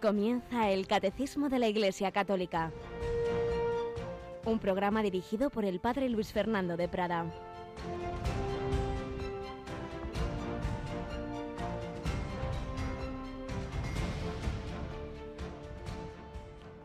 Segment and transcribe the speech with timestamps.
[0.00, 2.72] Comienza el Catecismo de la Iglesia Católica,
[4.46, 7.30] un programa dirigido por el Padre Luis Fernando de Prada.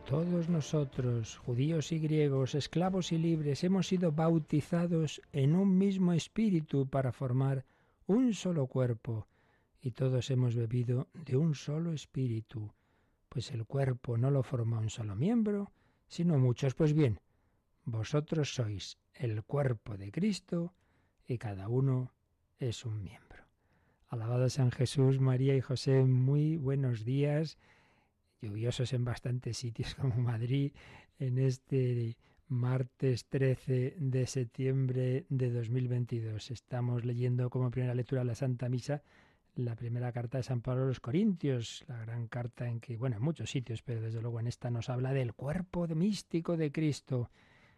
[0.04, 6.86] Todos nosotros, judíos y griegos, esclavos y libres, hemos sido bautizados en un mismo espíritu
[6.86, 7.64] para formar
[8.06, 9.26] un solo cuerpo,
[9.80, 12.70] y todos hemos bebido de un solo espíritu,
[13.36, 15.70] pues el cuerpo no lo forma un solo miembro,
[16.08, 16.74] sino muchos.
[16.74, 17.20] Pues bien,
[17.84, 20.72] vosotros sois el cuerpo de Cristo
[21.26, 22.14] y cada uno
[22.58, 23.44] es un miembro.
[24.08, 27.58] Alabado San Jesús, María y José, muy buenos días
[28.40, 30.72] lluviosos en bastantes sitios como Madrid
[31.18, 32.16] en este
[32.48, 36.52] martes 13 de septiembre de 2022.
[36.52, 39.02] Estamos leyendo como primera lectura la Santa Misa
[39.56, 43.16] la primera carta de San Pablo a los Corintios, la gran carta en que, bueno,
[43.16, 47.30] en muchos sitios, pero desde luego en esta nos habla del cuerpo místico de Cristo.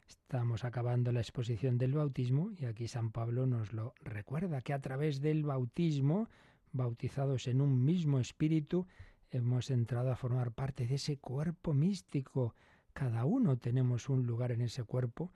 [0.08, 4.80] Estamos acabando la exposición del bautismo y aquí San Pablo nos lo recuerda, que a
[4.80, 6.28] través del bautismo,
[6.72, 8.86] bautizados en un mismo espíritu,
[9.30, 12.56] hemos entrado a formar parte de ese cuerpo místico.
[12.92, 15.30] Cada uno tenemos un lugar en ese cuerpo.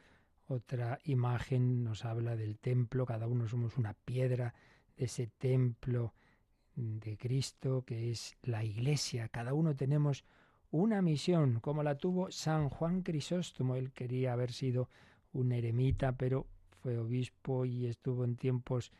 [0.48, 4.54] Otra imagen nos habla del templo, cada uno somos una piedra
[4.96, 6.12] de ese templo
[6.74, 9.28] de Cristo que es la iglesia.
[9.28, 10.24] Cada uno tenemos
[10.70, 13.76] una misión, como la tuvo San Juan Crisóstomo.
[13.76, 14.88] Él quería haber sido
[15.32, 16.46] un eremita, pero
[16.82, 18.92] fue obispo y estuvo en tiempos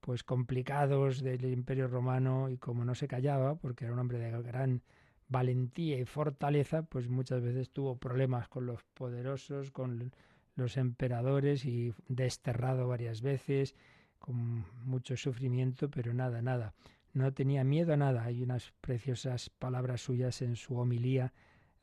[0.00, 4.42] pues complicados del Imperio Romano y como no se callaba, porque era un hombre de
[4.42, 4.82] gran
[5.28, 10.12] valentía y fortaleza, pues muchas veces tuvo problemas con los poderosos, con
[10.56, 13.74] los emperadores y desterrado varias veces,
[14.18, 16.74] con mucho sufrimiento, pero nada, nada.
[17.12, 18.24] No tenía miedo a nada.
[18.24, 21.32] Hay unas preciosas palabras suyas en su homilía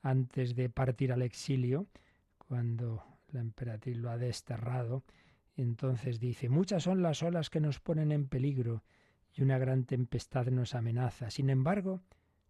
[0.01, 1.87] antes de partir al exilio,
[2.37, 5.03] cuando la emperatriz lo ha desterrado
[5.61, 8.83] entonces dice, muchas son las olas que nos ponen en peligro
[9.33, 11.29] y una gran tempestad nos amenaza.
[11.29, 12.01] Sin embargo,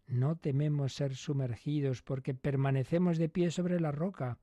[0.06, 4.38] no tememos ser sumergidos porque permanecemos de pie sobre la roca.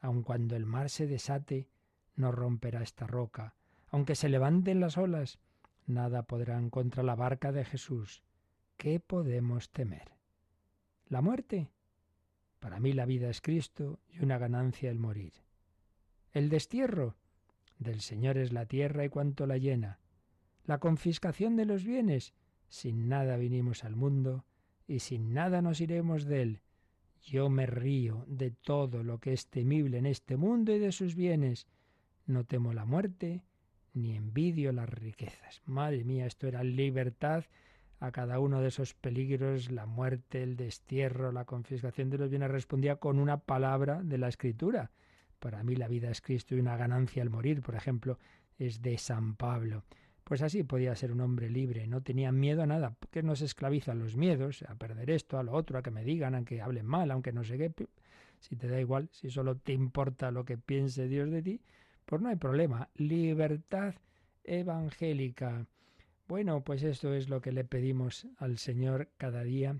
[0.00, 1.68] Aun cuando el mar se desate,
[2.14, 3.56] no romperá esta roca.
[3.88, 5.40] Aunque se levanten las olas,
[5.86, 8.22] nada podrán contra la barca de Jesús.
[8.76, 10.12] ¿Qué podemos temer?
[11.08, 11.70] ¿La muerte?
[12.58, 15.32] Para mí la vida es Cristo y una ganancia el morir.
[16.32, 17.16] ¿El destierro?
[17.78, 20.00] Del Señor es la tierra y cuanto la llena.
[20.64, 22.34] La confiscación de los bienes.
[22.68, 24.44] Sin nada vinimos al mundo
[24.86, 26.60] y sin nada nos iremos de él.
[27.22, 31.14] Yo me río de todo lo que es temible en este mundo y de sus
[31.14, 31.66] bienes.
[32.26, 33.42] No temo la muerte,
[33.96, 35.62] ni envidio las riquezas.
[35.64, 37.44] Madre mía, esto era libertad
[37.98, 42.50] a cada uno de esos peligros, la muerte, el destierro, la confiscación de los bienes,
[42.50, 44.90] respondía con una palabra de la Escritura.
[45.38, 48.18] Para mí la vida es Cristo y una ganancia al morir, por ejemplo,
[48.58, 49.84] es de San Pablo.
[50.24, 53.98] Pues así podía ser un hombre libre, no tenía miedo a nada, porque nos esclavizan
[53.98, 56.86] los miedos, a perder esto, a lo otro, a que me digan, a que hablen
[56.86, 57.72] mal, aunque no sé qué.
[58.40, 61.60] Si te da igual, si solo te importa lo que piense Dios de ti,
[62.06, 62.88] pues no hay problema.
[62.94, 63.94] Libertad
[64.44, 65.66] evangélica.
[66.28, 69.76] Bueno, pues esto es lo que le pedimos al Señor cada día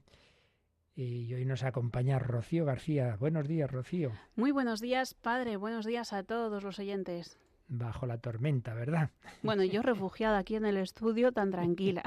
[0.95, 3.17] y hoy nos acompaña Rocío García.
[3.21, 4.13] Buenos días, Rocío.
[4.35, 5.57] Muy buenos días, padre.
[5.57, 7.39] Buenos días a todos los oyentes.
[7.69, 9.11] Bajo la tormenta, ¿verdad?
[9.43, 12.03] Bueno, yo refugiada aquí en el estudio tan tranquila.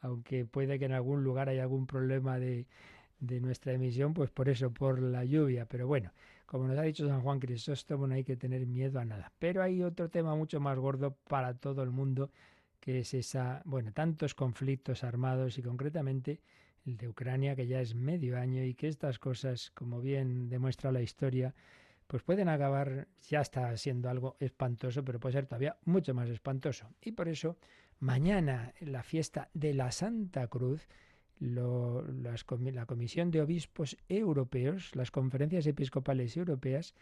[0.00, 2.66] Aunque puede que en algún lugar haya algún problema de,
[3.20, 5.66] de nuestra emisión, pues por eso, por la lluvia.
[5.66, 6.12] Pero bueno,
[6.46, 9.32] como nos ha dicho San Juan Crisóstomo, no hay que tener miedo a nada.
[9.38, 12.30] Pero hay otro tema mucho más gordo para todo el mundo,
[12.80, 16.40] que es esa, bueno, tantos conflictos armados y concretamente
[16.84, 20.92] el de Ucrania, que ya es medio año y que estas cosas, como bien demuestra
[20.92, 21.54] la historia,
[22.06, 26.90] pues pueden acabar, ya está siendo algo espantoso, pero puede ser todavía mucho más espantoso.
[27.00, 27.56] Y por eso,
[28.00, 30.86] mañana, en la fiesta de la Santa Cruz,
[31.40, 36.94] la Comisión de Obispos Europeos, las conferencias episcopales europeas,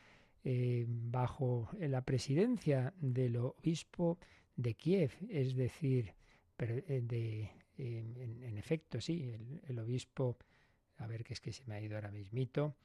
[0.44, 4.18] eh, bajo la presidencia del obispo
[4.56, 6.14] de Kiev, es decir,
[6.58, 9.32] eh, de en, efecto, sí,
[9.66, 10.36] el, obispo,
[10.98, 12.76] a ver que es que se me ha ido ahora mismito,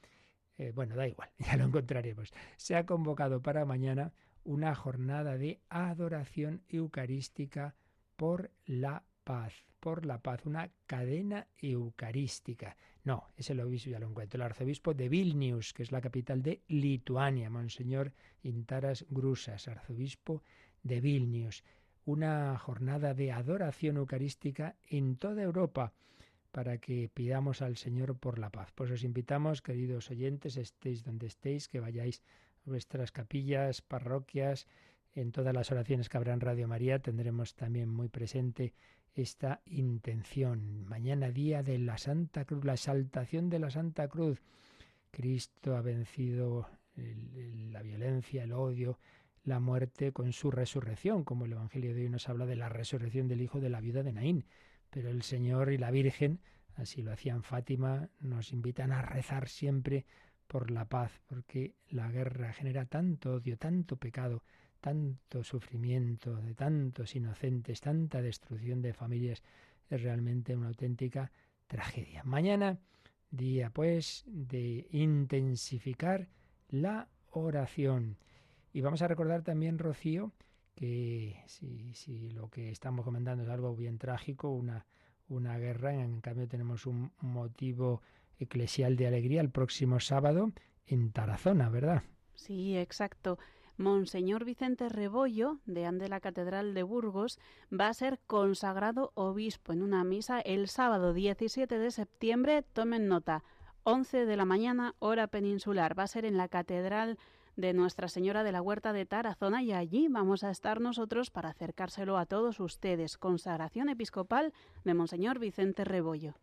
[0.57, 2.31] eh, bueno, da igual, ya lo encontraremos.
[2.55, 7.75] Se ha convocado para mañana una jornada de adoración eucarística
[8.15, 9.53] por la paz,
[9.87, 12.75] por la paz, una cadena eucarística.
[13.05, 16.41] No, es el obispo, ya lo encuentro, el arzobispo de Vilnius, que es la capital
[16.41, 18.11] de Lituania, Monseñor
[18.43, 20.43] Intaras Grusas, arzobispo
[20.83, 21.63] de Vilnius
[22.03, 25.93] una jornada de adoración eucarística en toda Europa
[26.51, 28.73] para que pidamos al Señor por la paz.
[28.75, 32.21] Pues os invitamos, queridos oyentes, estéis donde estéis, que vayáis
[32.65, 34.67] a vuestras capillas, parroquias,
[35.17, 38.73] en todas las oraciones que habrá en Radio María tendremos también muy presente
[39.17, 40.85] esta intención.
[40.85, 44.41] Mañana día de la Santa Cruz, la exaltación de la Santa Cruz.
[45.11, 48.99] Cristo ha vencido la violencia, el odio,
[49.43, 53.27] la muerte con su resurrección, como el Evangelio de hoy nos habla de la resurrección
[53.27, 54.45] del hijo de la viuda de Naín.
[54.89, 56.39] Pero el Señor y la Virgen,
[56.75, 60.05] así lo hacían Fátima, nos invitan a rezar siempre
[60.47, 64.43] por la paz, porque la guerra genera tanto odio, tanto pecado,
[64.79, 69.43] tanto sufrimiento de tantos inocentes, tanta destrucción de familias,
[69.89, 71.31] es realmente una auténtica
[71.67, 72.23] tragedia.
[72.23, 72.79] Mañana,
[73.31, 76.27] día pues de intensificar
[76.69, 78.17] la oración.
[78.73, 80.31] Y vamos a recordar también, Rocío,
[80.75, 84.85] que si, si lo que estamos comentando es algo bien trágico, una,
[85.27, 88.01] una guerra, en cambio tenemos un motivo
[88.39, 90.51] eclesial de alegría el próximo sábado
[90.85, 92.03] en Tarazona, ¿verdad?
[92.35, 93.39] Sí, exacto.
[93.77, 97.39] Monseñor Vicente Rebollo, deán de la Catedral de Burgos,
[97.71, 102.63] va a ser consagrado obispo en una misa el sábado 17 de septiembre.
[102.73, 103.43] Tomen nota,
[103.83, 105.97] 11 de la mañana, hora peninsular.
[105.97, 107.19] Va a ser en la Catedral
[107.55, 111.49] de Nuestra Señora de la Huerta de Tarazona y allí vamos a estar nosotros para
[111.49, 113.17] acercárselo a todos ustedes.
[113.17, 114.53] Consagración episcopal
[114.85, 116.33] de Monseñor Vicente Rebollo.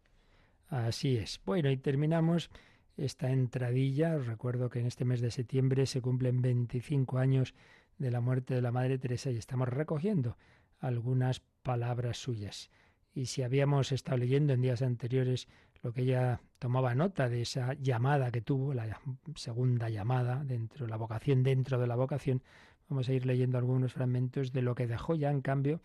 [0.69, 1.41] Así es.
[1.45, 2.51] Bueno, y terminamos
[2.97, 4.17] esta entradilla.
[4.17, 7.55] Os recuerdo que en este mes de septiembre se cumplen 25 años
[7.99, 10.37] de la muerte de la Madre Teresa y estamos recogiendo
[10.81, 12.71] algunas palabras suyas.
[13.15, 15.49] Y si habíamos estado leyendo en días anteriores
[15.83, 19.01] lo que ella tomaba nota de esa llamada que tuvo, la
[19.37, 22.43] segunda llamada dentro, la vocación dentro de la vocación,
[22.89, 25.81] vamos a ir leyendo algunos fragmentos de lo que dejó ya en cambio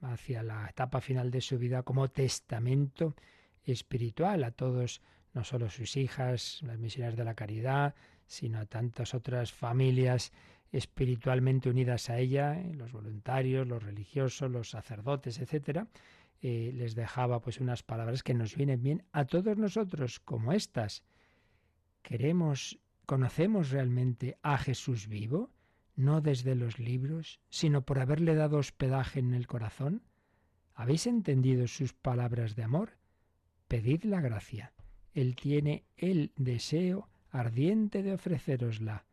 [0.00, 3.14] hacia la etapa final de su vida como testamento
[3.64, 5.02] espiritual a todos
[5.38, 7.94] no solo sus hijas, las misiones de la caridad,
[8.26, 10.32] sino a tantas otras familias
[10.72, 15.86] espiritualmente unidas a ella, eh, los voluntarios, los religiosos, los sacerdotes, etcétera,
[16.42, 21.04] eh, les dejaba pues unas palabras que nos vienen bien a todos nosotros, como estas.
[22.02, 25.50] ¿Queremos, conocemos realmente a Jesús vivo?
[25.94, 30.02] no desde los libros, sino por haberle dado hospedaje en el corazón?
[30.74, 32.98] ¿Habéis entendido sus palabras de amor?
[33.66, 34.72] Pedid la gracia.
[35.18, 39.04] Él tiene el deseo ardiente de ofrecerosla.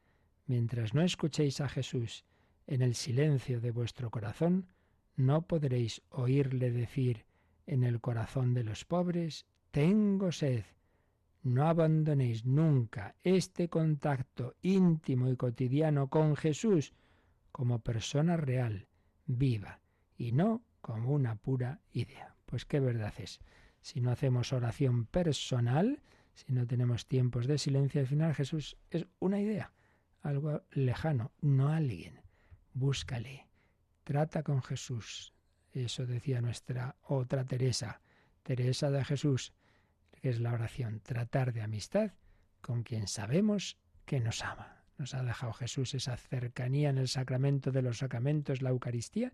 [0.45, 2.25] Mientras no escuchéis a Jesús
[2.67, 4.67] en el silencio de vuestro corazón,
[5.15, 7.25] no podréis oírle decir
[7.65, 10.65] en el corazón de los pobres, tengo sed.
[11.41, 16.93] No abandonéis nunca este contacto íntimo y cotidiano con Jesús
[17.51, 18.87] como persona real,
[19.25, 19.79] viva,
[20.19, 22.35] y no como una pura idea.
[22.45, 23.39] Pues qué verdad es
[23.85, 26.01] si no hacemos oración personal,
[26.33, 29.73] si no tenemos tiempos de silencio, al final Jesús es una idea,
[30.23, 32.19] algo lejano, no alguien.
[32.73, 33.45] Búscale,
[34.03, 35.35] trata con Jesús.
[35.71, 38.01] Eso decía nuestra otra Teresa,
[38.41, 39.53] Teresa de Jesús,
[40.19, 42.13] que es la oración, tratar de amistad
[42.61, 44.83] con quien sabemos que nos ama.
[44.97, 49.31] Nos ha dejado Jesús esa cercanía en el sacramento de los sacramentos, la Eucaristía,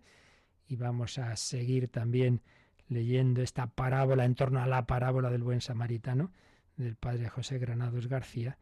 [0.68, 2.42] y vamos a seguir también
[2.88, 6.32] leyendo esta parábola en torno a la parábola del buen samaritano
[6.76, 8.58] del padre José Granados García,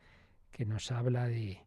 [0.50, 1.64] que nos habla de,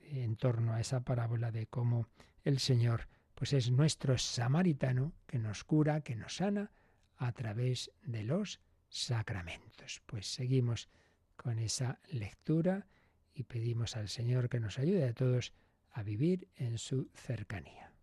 [0.00, 2.08] en torno a esa parábola de cómo
[2.42, 6.70] el Señor pues es nuestro samaritano que nos cura, que nos sana
[7.16, 10.02] a través de los sacramentos.
[10.06, 10.88] Pues seguimos
[11.36, 12.86] con esa lectura
[13.34, 15.52] y pedimos al Señor que nos ayude a todos
[15.90, 17.93] a vivir en su cercanía.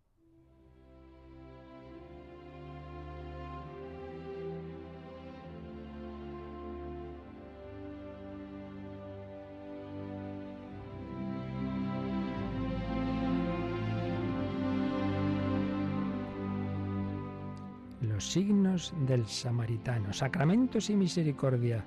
[18.30, 21.84] Signos del samaritano, sacramentos y misericordia.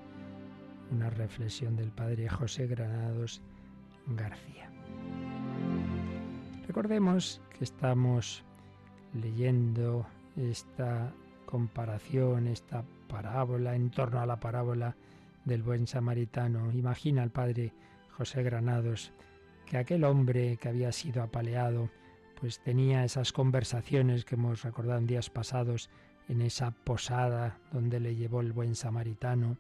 [0.92, 3.42] Una reflexión del padre José Granados
[4.08, 4.70] García.
[6.68, 8.44] Recordemos que estamos
[9.14, 11.14] leyendo esta
[11.46, 14.96] comparación, esta parábola, en torno a la parábola
[15.46, 16.72] del buen samaritano.
[16.74, 17.74] Imagina al padre
[18.12, 19.14] José Granados
[19.66, 21.90] que aquel hombre que había sido apaleado,
[22.40, 25.90] pues tenía esas conversaciones que hemos recordado en días pasados
[26.28, 29.58] en esa posada donde le llevó el buen samaritano,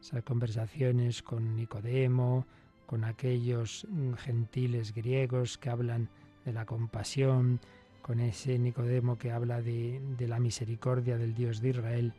[0.00, 2.46] esas conversaciones con Nicodemo,
[2.86, 6.08] con aquellos mm, gentiles griegos que hablan
[6.44, 7.60] de la compasión,
[8.02, 12.12] con ese Nicodemo que habla de, de la misericordia del Dios de Israel,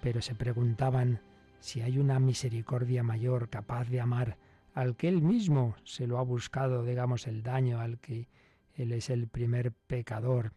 [0.00, 1.20] pero se preguntaban
[1.60, 4.36] si hay una misericordia mayor capaz de amar
[4.74, 8.26] al que él mismo se lo ha buscado, digamos, el daño, al que
[8.74, 10.52] él es el primer pecador.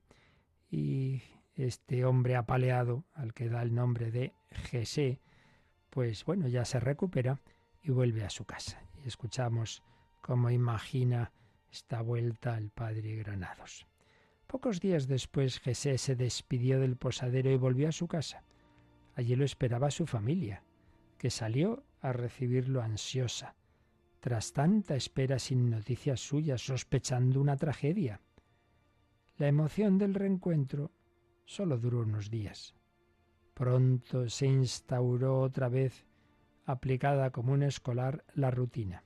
[0.71, 1.21] Y
[1.55, 5.21] este hombre apaleado, al que da el nombre de Jesé,
[5.89, 7.41] pues bueno, ya se recupera
[7.81, 8.83] y vuelve a su casa.
[9.03, 9.83] Y escuchamos
[10.21, 11.31] cómo imagina
[11.71, 13.87] esta vuelta al padre Granados.
[14.47, 18.43] Pocos días después Jesé se despidió del posadero y volvió a su casa.
[19.15, 20.63] Allí lo esperaba su familia,
[21.17, 23.55] que salió a recibirlo ansiosa
[24.25, 28.21] tras tanta espera sin noticias suyas, sospechando una tragedia.
[29.37, 30.89] La emoción del reencuentro
[31.45, 32.75] solo duró unos días.
[33.53, 36.05] Pronto se instauró otra vez,
[36.65, 39.03] aplicada como un escolar, la rutina.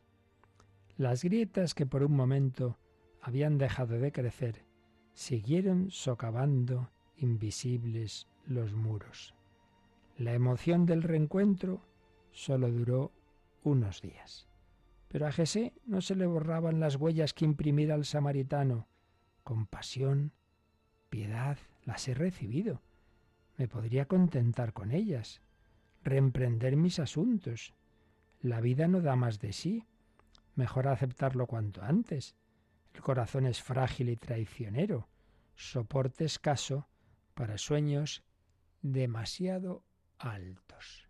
[0.98, 2.77] Las grietas que por un momento
[3.22, 4.65] habían dejado de crecer
[5.13, 9.36] siguieron socavando invisibles los muros.
[10.17, 11.81] La emoción del reencuentro
[12.31, 13.12] solo duró
[13.63, 14.48] unos días.
[15.08, 18.88] Pero a Jesé no se le borraban las huellas que imprimira al samaritano.
[19.43, 20.34] Compasión,
[21.10, 21.58] piedad,
[21.89, 22.84] las he recibido.
[23.58, 25.41] Me podría contentar con ellas,
[26.03, 27.74] reemprender mis asuntos.
[28.41, 29.88] La vida no da más de sí.
[30.53, 32.36] Mejor aceptarlo cuanto antes.
[32.93, 35.10] El corazón es frágil y traicionero,
[35.55, 36.88] soporte escaso
[37.34, 38.24] para sueños
[38.84, 39.84] demasiado
[40.19, 41.10] altos.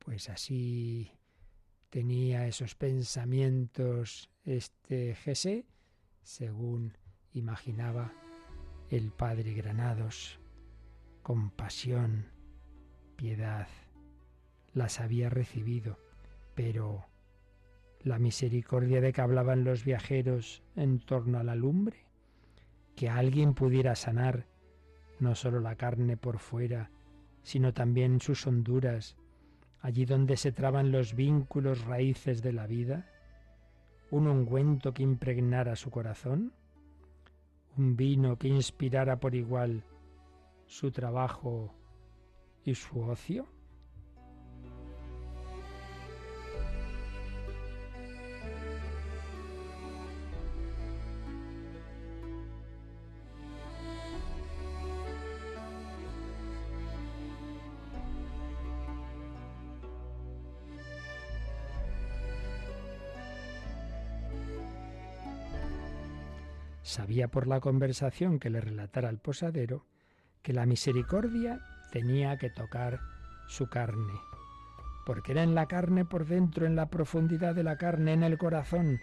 [0.00, 1.12] Pues así
[1.90, 5.66] tenía esos pensamientos este Jesé,
[6.22, 6.96] según
[7.34, 8.12] imaginaba
[8.90, 10.38] el padre Granados.
[11.22, 12.26] Compasión,
[13.16, 13.68] piedad,
[14.72, 15.98] las había recibido,
[16.54, 17.06] pero
[18.02, 22.06] la misericordia de que hablaban los viajeros en torno a la lumbre,
[22.96, 24.46] que alguien pudiera sanar
[25.18, 26.90] no sólo la carne por fuera,
[27.42, 29.16] sino también sus honduras,
[29.80, 33.06] allí donde se traban los vínculos raíces de la vida,
[34.10, 36.52] un ungüento que impregnara su corazón,
[37.76, 39.84] un vino que inspirara por igual
[40.66, 41.74] su trabajo
[42.64, 43.46] y su ocio.
[67.00, 69.86] Sabía por la conversación que le relatara al posadero
[70.42, 71.58] que la misericordia
[71.90, 73.00] tenía que tocar
[73.48, 74.12] su carne,
[75.06, 78.36] porque era en la carne por dentro, en la profundidad de la carne, en el
[78.36, 79.00] corazón,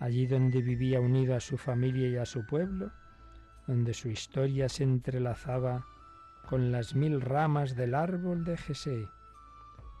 [0.00, 2.90] allí donde vivía unido a su familia y a su pueblo,
[3.68, 5.86] donde su historia se entrelazaba
[6.48, 9.06] con las mil ramas del árbol de Jesé.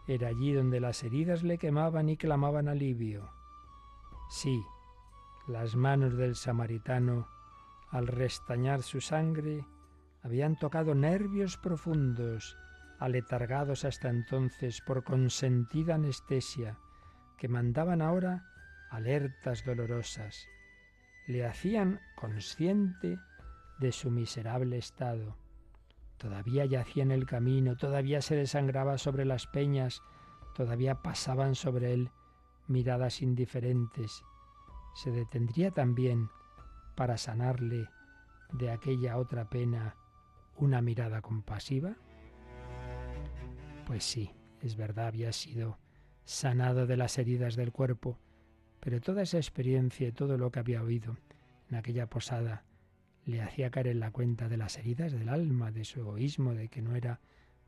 [0.08, 3.30] Era allí donde las heridas le quemaban y clamaban alivio.
[4.28, 4.60] Sí,
[5.46, 7.28] las manos del samaritano,
[7.90, 9.66] al restañar su sangre,
[10.22, 12.56] habían tocado nervios profundos,
[12.98, 16.78] aletargados hasta entonces por consentida anestesia,
[17.36, 18.46] que mandaban ahora
[18.90, 20.46] alertas dolorosas.
[21.26, 23.18] Le hacían consciente
[23.80, 25.36] de su miserable estado.
[26.18, 30.02] Todavía yacía en el camino, todavía se desangraba sobre las peñas,
[30.54, 32.10] todavía pasaban sobre él
[32.68, 34.22] miradas indiferentes
[34.94, 36.28] se detendría también
[36.94, 37.88] para sanarle
[38.52, 39.96] de aquella otra pena
[40.56, 41.96] una mirada compasiva?
[43.86, 44.30] Pues sí,
[44.60, 45.78] es verdad, había sido
[46.24, 48.18] sanado de las heridas del cuerpo,
[48.80, 51.16] pero toda esa experiencia y todo lo que había oído
[51.70, 52.64] en aquella posada
[53.24, 56.68] le hacía caer en la cuenta de las heridas del alma, de su egoísmo, de
[56.68, 57.20] que no era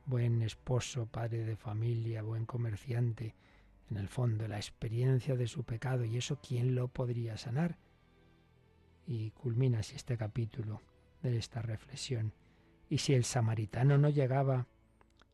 [0.06, 3.34] buen esposo, padre de familia, buen comerciante,
[3.90, 7.76] en el fondo la experiencia de su pecado y eso quién lo podría sanar.
[9.06, 10.80] Y culmina así este capítulo
[11.22, 12.32] de esta reflexión.
[12.88, 14.66] Y si el samaritano no llegaba,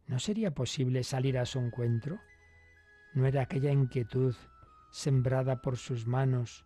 [0.06, 2.20] ¿no sería posible salir a su encuentro?
[3.14, 4.34] ¿No era aquella inquietud
[4.90, 6.64] sembrada por sus manos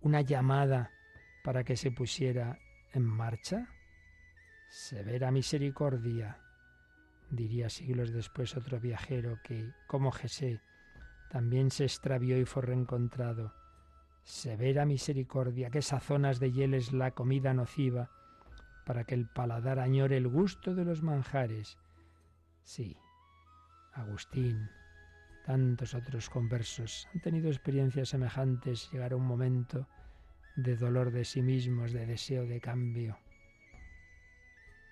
[0.00, 0.90] una llamada
[1.42, 2.58] para que se pusiera
[2.92, 3.68] en marcha?
[4.68, 6.38] Severa misericordia,
[7.30, 10.60] diría siglos después otro viajero que, como Jesé,
[11.30, 13.52] también se extravió y fue reencontrado.
[14.22, 18.10] Severa misericordia que sazonas de hieles la comida nociva,
[18.86, 21.78] para que el paladar añore el gusto de los manjares.
[22.62, 22.96] Sí,
[23.92, 24.68] Agustín,
[25.44, 29.86] tantos otros conversos han tenido experiencias semejantes, llegar a un momento
[30.56, 33.18] de dolor de sí mismos, de deseo de cambio.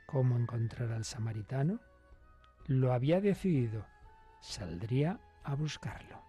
[0.06, 1.80] ¿Cómo encontrar al samaritano?
[2.66, 3.86] lo había decidido,
[4.40, 6.20] saldría a buscarlo.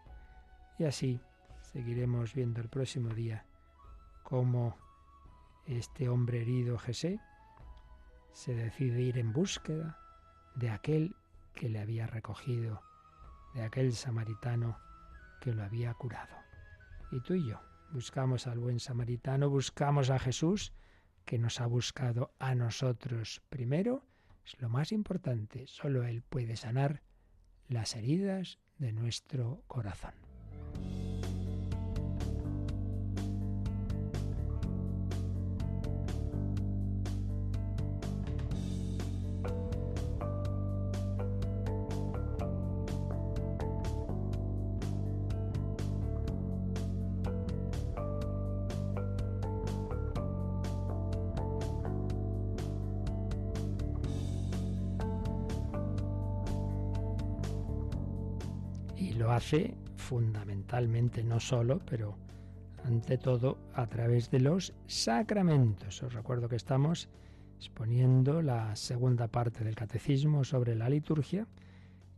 [0.77, 1.19] Y así
[1.61, 3.45] seguiremos viendo el próximo día
[4.23, 4.77] cómo
[5.65, 7.19] este hombre herido Jesé
[8.31, 9.97] se decide ir en búsqueda
[10.55, 11.15] de aquel
[11.53, 12.81] que le había recogido,
[13.53, 14.77] de aquel samaritano
[15.39, 16.35] que lo había curado.
[17.11, 17.59] Y tú y yo
[17.91, 20.73] buscamos al buen samaritano, buscamos a Jesús,
[21.25, 24.03] que nos ha buscado a nosotros primero,
[24.45, 25.65] es lo más importante.
[25.67, 27.01] Solo Él puede sanar
[27.69, 30.22] las heridas de nuestro corazón.
[60.13, 62.15] Fundamentalmente, no solo, pero
[62.83, 66.03] ante todo a través de los sacramentos.
[66.03, 67.09] Os recuerdo que estamos
[67.57, 71.47] exponiendo la segunda parte del catecismo sobre la liturgia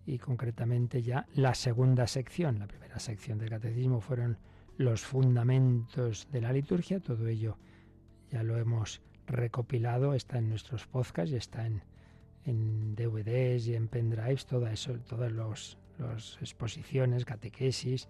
[0.06, 2.60] y concretamente ya la segunda sección.
[2.60, 4.40] La primera sección del catecismo fueron
[4.76, 7.58] los fundamentos de la liturgia, todo ello
[8.30, 11.82] ya lo hemos recopilado, está en nuestros podcasts y está en,
[12.44, 18.08] en DVDs y en pendrives, todo eso, todos los, las exposiciones, catequesis,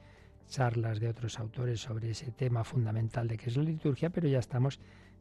[0.47, 4.39] charlas de otros autores sobre ese tema fundamental de que es la liturgia, pero ya
[4.39, 4.79] estamos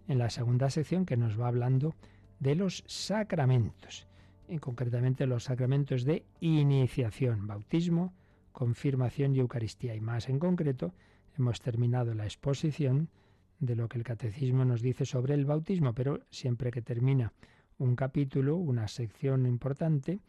[0.08, 1.94] en la segunda sección que nos va hablando
[2.40, 4.06] de los sacramentos,
[4.48, 8.12] y concretamente los sacramentos de iniciación, bautismo,
[8.52, 9.94] confirmación y Eucaristía.
[9.94, 10.92] Y más en concreto,
[11.38, 13.08] hemos terminado la exposición
[13.58, 17.32] de lo que el catecismo nos dice sobre el bautismo, pero siempre que termina
[17.78, 20.20] un capítulo, una sección importante,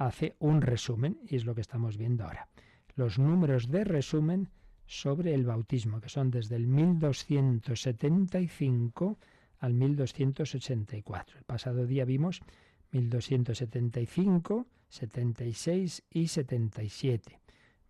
[0.00, 2.48] hace un resumen y es lo que estamos viendo ahora.
[2.96, 4.48] Los números de resumen
[4.86, 9.18] sobre el bautismo, que son desde el 1275
[9.58, 11.38] al 1284.
[11.38, 12.40] El pasado día vimos
[12.92, 17.38] 1275, 76 y 77.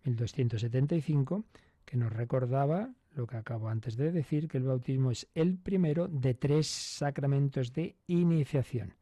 [0.04, 1.44] 1275
[1.84, 6.08] que nos recordaba lo que acabo antes de decir, que el bautismo es el primero
[6.08, 8.96] de tres sacramentos de iniciación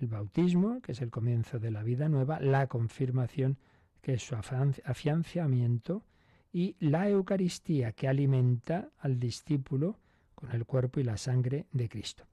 [0.00, 3.58] el bautismo, que es el comienzo de la vida nueva, la confirmación,
[4.00, 6.04] que es su afianzamiento,
[6.52, 9.98] y la Eucaristía, que alimenta al discípulo
[10.34, 12.24] con el cuerpo y la sangre de Cristo.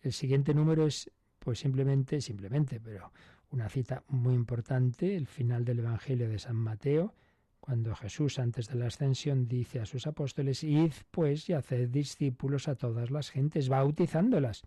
[0.00, 3.10] El siguiente número es, pues simplemente, simplemente, pero
[3.50, 7.14] una cita muy importante, el final del Evangelio de San Mateo,
[7.60, 12.68] cuando Jesús antes de la ascensión dice a sus apóstoles, id pues y haced discípulos
[12.68, 14.62] a todas las gentes, bautizándolas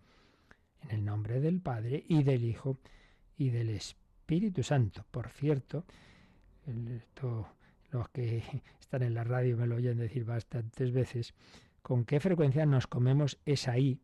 [0.82, 2.78] en el nombre del Padre y del Hijo
[3.36, 5.04] y del Espíritu Santo.
[5.10, 5.84] Por cierto,
[7.90, 8.42] los que
[8.80, 11.34] están en la radio me lo oyen decir bastantes veces,
[11.82, 14.00] con qué frecuencia nos comemos esa I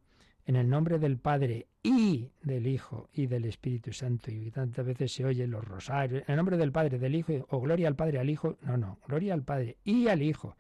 [0.46, 4.30] en el nombre del Padre y del Hijo y del Espíritu Santo.
[4.30, 7.60] Y tantas veces se oyen los rosarios, en el nombre del Padre, del Hijo, o
[7.60, 8.58] gloria al Padre, al Hijo.
[8.62, 10.56] No, no, gloria al Padre y al Hijo.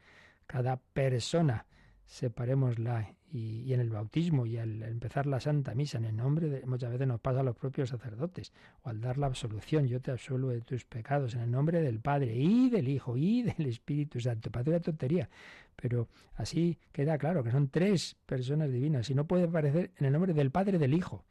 [0.46, 1.66] Cada persona
[2.06, 6.66] separémosla y, en el bautismo y al empezar la Santa Misa en el nombre de,
[6.66, 10.12] muchas veces nos pasa a los propios sacerdotes, o al dar la absolución, yo te
[10.12, 14.20] absuelvo de tus pecados en el nombre del Padre y del Hijo y del Espíritu
[14.20, 14.50] Santo.
[14.50, 15.28] Parece una tontería,
[15.74, 20.12] pero así queda claro que son tres personas divinas y no puede aparecer en el
[20.12, 21.24] nombre del Padre y del Hijo.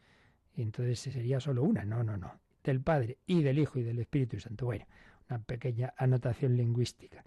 [0.55, 3.99] Y entonces sería solo una, no, no, no, del Padre y del Hijo y del
[3.99, 4.65] Espíritu Santo.
[4.65, 4.86] Bueno,
[5.29, 7.23] una pequeña anotación lingüística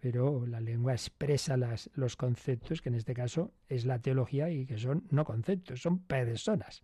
[0.00, 1.56] pero la lengua expresa
[1.94, 5.98] los conceptos, que en este caso es la teología y que son no conceptos, son
[6.00, 6.82] personas.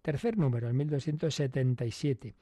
[0.00, 2.34] Tercer número, el 1277.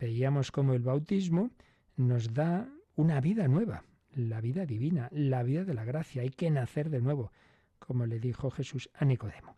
[0.00, 1.50] Veíamos cómo el bautismo
[1.96, 6.22] nos da una vida nueva, la vida divina, la vida de la gracia.
[6.22, 7.32] Hay que nacer de nuevo,
[7.78, 9.56] como le dijo Jesús a Nicodemo.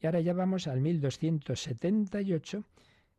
[0.00, 2.64] Y ahora ya vamos al 1278,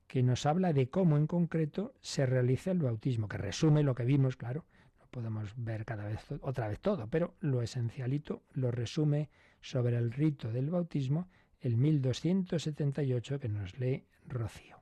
[0.08, 4.04] que nos habla de cómo en concreto se realiza el bautismo, que resume lo que
[4.04, 4.66] vimos, claro,
[5.14, 9.30] podemos ver cada vez otra vez todo, pero lo esencialito lo resume
[9.62, 11.30] sobre el rito del bautismo
[11.62, 14.78] el 1278 que nos lee Rocío.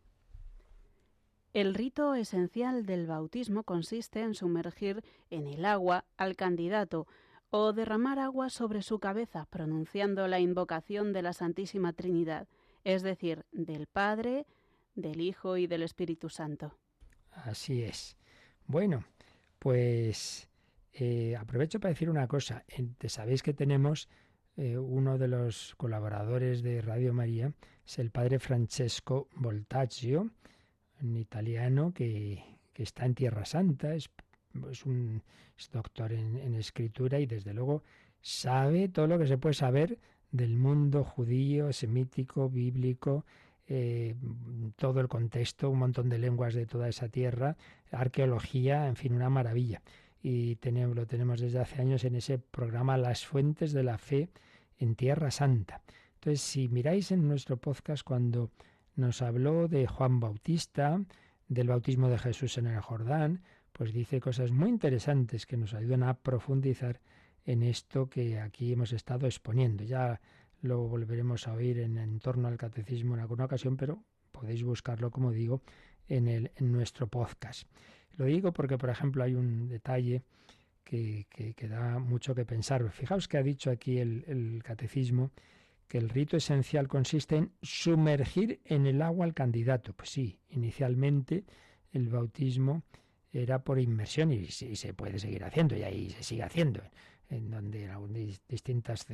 [1.53, 7.07] El rito esencial del bautismo consiste en sumergir en el agua al candidato
[7.49, 12.47] o derramar agua sobre su cabeza pronunciando la invocación de la Santísima Trinidad,
[12.85, 14.45] es decir, del Padre,
[14.95, 16.77] del Hijo y del Espíritu Santo.
[17.31, 18.15] Así es.
[18.65, 19.03] Bueno,
[19.61, 20.49] pues
[20.91, 22.65] eh, aprovecho para decir una cosa.
[23.05, 24.09] Sabéis que tenemos
[24.57, 27.53] eh, uno de los colaboradores de Radio María,
[27.85, 30.31] es el padre Francesco Voltaggio,
[31.03, 32.43] un italiano que,
[32.73, 34.09] que está en Tierra Santa, es,
[34.83, 35.21] un
[35.71, 37.83] doctor en, escritura y desde luego
[38.19, 39.99] sabe todo lo que se puede saber
[40.31, 43.25] del mundo judío, semítico, bíblico,
[43.67, 44.15] eh,
[44.75, 47.57] todo el contexto, un montón de lenguas de toda esa tierra,
[47.91, 49.81] arqueología, en fin, una maravilla.
[50.23, 54.29] Y lo tenemos desde hace años en ese programa Las Fuentes de la Fe
[54.77, 55.81] en Tierra Santa.
[56.15, 58.51] Entonces, si miráis en nuestro podcast cuando
[58.95, 61.01] nos habló de Juan Bautista,
[61.47, 66.03] del bautismo de Jesús en el Jordán, pues dice cosas muy interesantes que nos ayudan
[66.03, 67.01] a profundizar
[67.45, 69.83] en esto que aquí hemos estado exponiendo.
[69.83, 70.21] Ya
[70.61, 75.31] lo volveremos a oír en, torno al catecismo en alguna ocasión, pero podéis buscarlo, como
[75.31, 75.61] digo,
[76.07, 77.67] en, el, en nuestro podcast.
[78.17, 80.23] Lo digo porque, por ejemplo, hay un detalle
[80.83, 82.89] que, que, da mucho que pensar.
[82.91, 85.31] Fijaos que ha dicho aquí el, el catecismo
[85.87, 89.93] que el rito esencial consiste en sumergir en el agua al candidato.
[89.93, 91.45] Pues sí, inicialmente
[91.91, 92.83] el bautismo
[93.31, 96.81] era por inmersión y, se puede seguir haciendo y ahí se sigue haciendo
[97.31, 99.07] en donde en distintos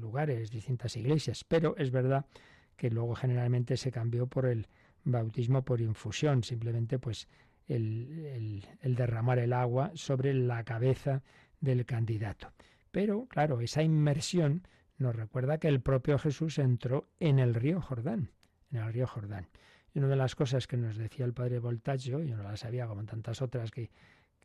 [0.00, 2.24] lugares, distintas iglesias, pero es verdad
[2.76, 4.66] que luego generalmente se cambió por el
[5.04, 7.28] bautismo por infusión, simplemente pues
[7.68, 11.22] el, el derramar el agua sobre la cabeza
[11.60, 12.52] del candidato.
[12.90, 18.30] Pero claro, esa inmersión nos recuerda que el propio Jesús entró en el río Jordán,
[18.72, 19.48] en el río Jordán.
[19.92, 22.86] Y una de las cosas que nos decía el padre Voltaggio, yo no la sabía
[22.86, 23.90] como tantas otras que,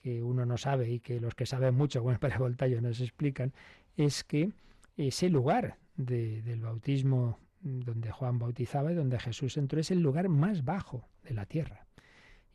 [0.02, 3.54] que uno no sabe y que los que saben mucho, el padre Voltaggio, nos explican,
[3.98, 4.52] es que
[4.98, 10.64] ese lugar del bautismo donde Juan bautizaba y donde Jesús entró es el lugar más
[10.64, 11.86] bajo de la tierra.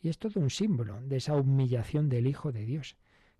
[0.01, 2.97] Y es todo un símbolo de esa humillación del Hijo de Dios,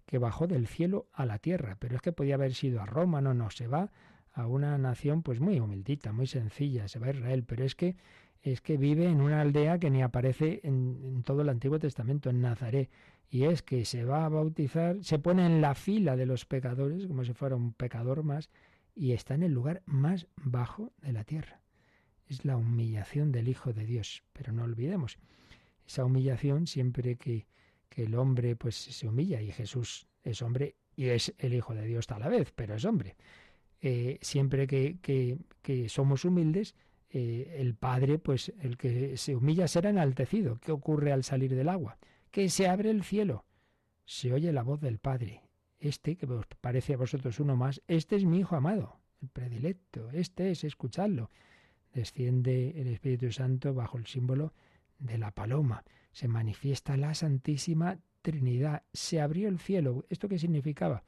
[0.07, 1.77] que bajó del cielo a la tierra.
[1.79, 3.91] Pero es que podía haber sido a Roma, no, no, se va
[4.33, 7.97] a una nación pues muy humildita, muy sencilla, se va a Israel, pero es que
[8.43, 12.29] es que vive en una aldea que ni aparece en, en, todo el Antiguo Testamento,
[12.29, 12.91] en Nazaret,
[13.31, 17.07] y es que se va a bautizar, se pone en la fila de los pecadores,
[17.07, 18.51] como si fuera un pecador más,
[18.95, 21.61] y está en el lugar más bajo de la tierra.
[22.27, 25.19] Es la humillación del Hijo de Dios, pero no olvidemos,
[25.87, 27.47] esa humillación siempre que,
[27.89, 31.87] que el hombre pues se humilla, y Jesús es hombre y es el Hijo de
[31.87, 33.17] Dios a la vez, pero es hombre.
[33.81, 36.75] Eh, siempre que, que, somos humildes,
[37.11, 40.59] eh, el Padre, pues el que se humilla será enaltecido.
[40.61, 41.99] ¿Qué ocurre al salir del agua?
[42.35, 43.45] Que se abre el cielo,
[44.05, 45.45] se oye la voz del Padre.
[45.79, 50.11] Este, que os parece a vosotros uno más, este es mi Hijo amado, el predilecto,
[50.11, 51.31] este es, escuchadlo.
[51.93, 54.53] Desciende el Espíritu Santo bajo el símbolo
[54.99, 55.85] de la paloma.
[56.11, 58.83] Se manifiesta la Santísima Trinidad.
[58.93, 60.05] Se abrió el cielo.
[60.09, 61.05] ¿Esto qué significaba?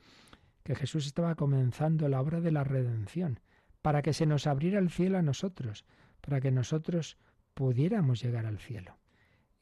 [0.63, 3.41] que Jesús estaba comenzando la obra de la redención,
[3.83, 5.85] para que se nos abriera el cielo a nosotros,
[6.21, 7.19] para que nosotros
[7.55, 8.97] pudiéramos llegar al cielo.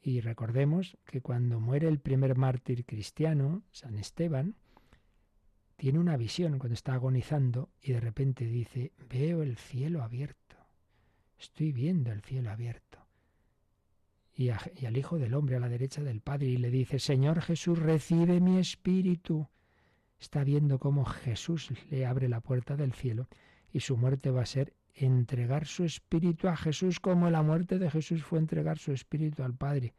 [0.05, 4.53] Y recordemos que cuando muere el primer mártir cristiano, San Esteban,
[5.77, 10.57] tiene una visión cuando está agonizando y de repente dice, veo el cielo abierto,
[11.39, 12.99] estoy viendo el cielo abierto.
[14.35, 17.79] Y, al Hijo del Hombre a la derecha del Padre y le dice, Señor Jesús,
[17.79, 19.49] recibe mi espíritu
[20.19, 23.27] está viendo cómo Jesús le abre la puerta del cielo
[23.73, 27.91] y su muerte va a ser entregar su espíritu a Jesús como la muerte de
[27.91, 29.93] Jesús fue entregar su espíritu al Padre.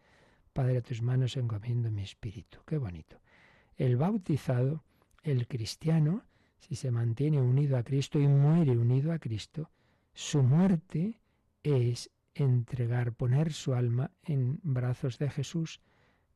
[0.52, 2.58] Padre, a tus manos encomiendo mi espíritu.
[2.66, 3.20] Qué bonito.
[3.76, 4.84] El bautizado,
[5.22, 6.24] el cristiano,
[6.58, 9.70] si se mantiene unido a Cristo y muere unido a Cristo,
[10.14, 11.20] su muerte
[11.62, 15.80] es entregar, poner su alma en brazos de Jesús,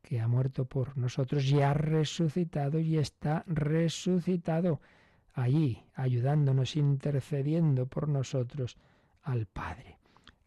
[0.03, 4.81] que ha muerto por nosotros y ha resucitado y está resucitado
[5.33, 8.77] allí, ayudándonos, intercediendo por nosotros
[9.21, 9.97] al Padre.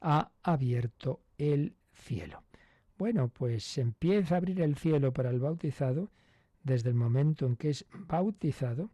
[0.01, 2.43] Ha abierto el cielo.
[2.97, 6.11] Bueno, pues se empieza a abrir el cielo para el bautizado
[6.63, 8.91] desde el momento en que es bautizado,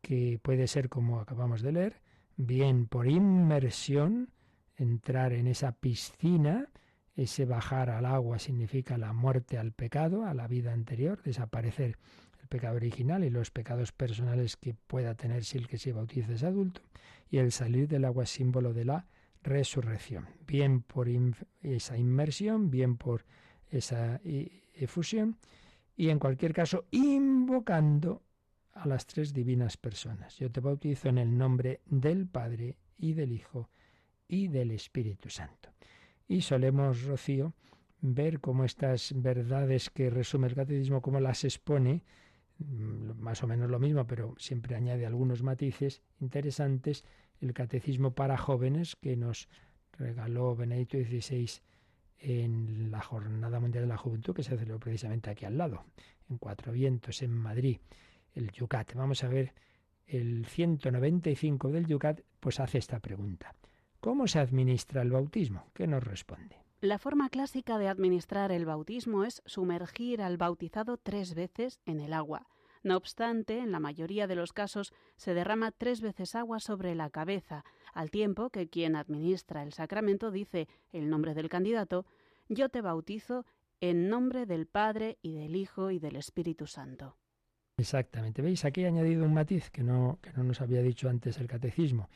[0.00, 2.02] que puede ser como acabamos de leer,
[2.36, 4.30] bien por inmersión,
[4.76, 6.68] entrar en esa piscina,
[7.14, 11.98] ese bajar al agua significa la muerte al pecado, a la vida anterior, desaparecer
[12.52, 16.42] pecado original y los pecados personales que pueda tener si el que se bautiza es
[16.42, 16.82] adulto.
[17.30, 19.06] Y el salir del agua es símbolo de la
[19.42, 21.08] resurrección, bien por
[21.62, 23.24] esa inmersión, bien por
[23.70, 24.20] esa
[24.74, 25.38] efusión,
[25.96, 28.22] y en cualquier caso invocando
[28.74, 30.36] a las tres divinas personas.
[30.36, 33.70] Yo te bautizo en el nombre del Padre y del Hijo
[34.28, 35.70] y del Espíritu Santo.
[36.28, 37.54] Y solemos, Rocío,
[38.02, 42.04] ver cómo estas verdades que resume el catecismo, cómo las expone,
[42.64, 47.04] más o menos lo mismo, pero siempre añade algunos matices interesantes,
[47.40, 49.48] el catecismo para jóvenes que nos
[49.92, 51.48] regaló Benedicto XVI
[52.18, 55.84] en la Jornada Mundial de la Juventud que se celebró precisamente aquí al lado,
[56.30, 57.78] en Cuatro Vientos, en Madrid,
[58.34, 58.94] el Yucat.
[58.94, 59.54] Vamos a ver,
[60.06, 63.54] el 195 del Yucat, pues hace esta pregunta.
[64.00, 65.66] ¿Cómo se administra el bautismo?
[65.74, 66.56] ¿Qué nos responde?
[66.80, 72.12] La forma clásica de administrar el bautismo es sumergir al bautizado tres veces en el
[72.12, 72.48] agua.
[72.82, 77.10] No obstante, en la mayoría de los casos se derrama tres veces agua sobre la
[77.10, 82.06] cabeza, al tiempo que quien administra el sacramento dice el nombre del candidato,
[82.48, 83.46] yo te bautizo
[83.80, 87.16] en nombre del Padre y del Hijo y del Espíritu Santo.
[87.76, 88.42] Exactamente.
[88.42, 88.64] ¿Veis?
[88.64, 92.08] Aquí he añadido un matiz que no, que no nos había dicho antes el catecismo,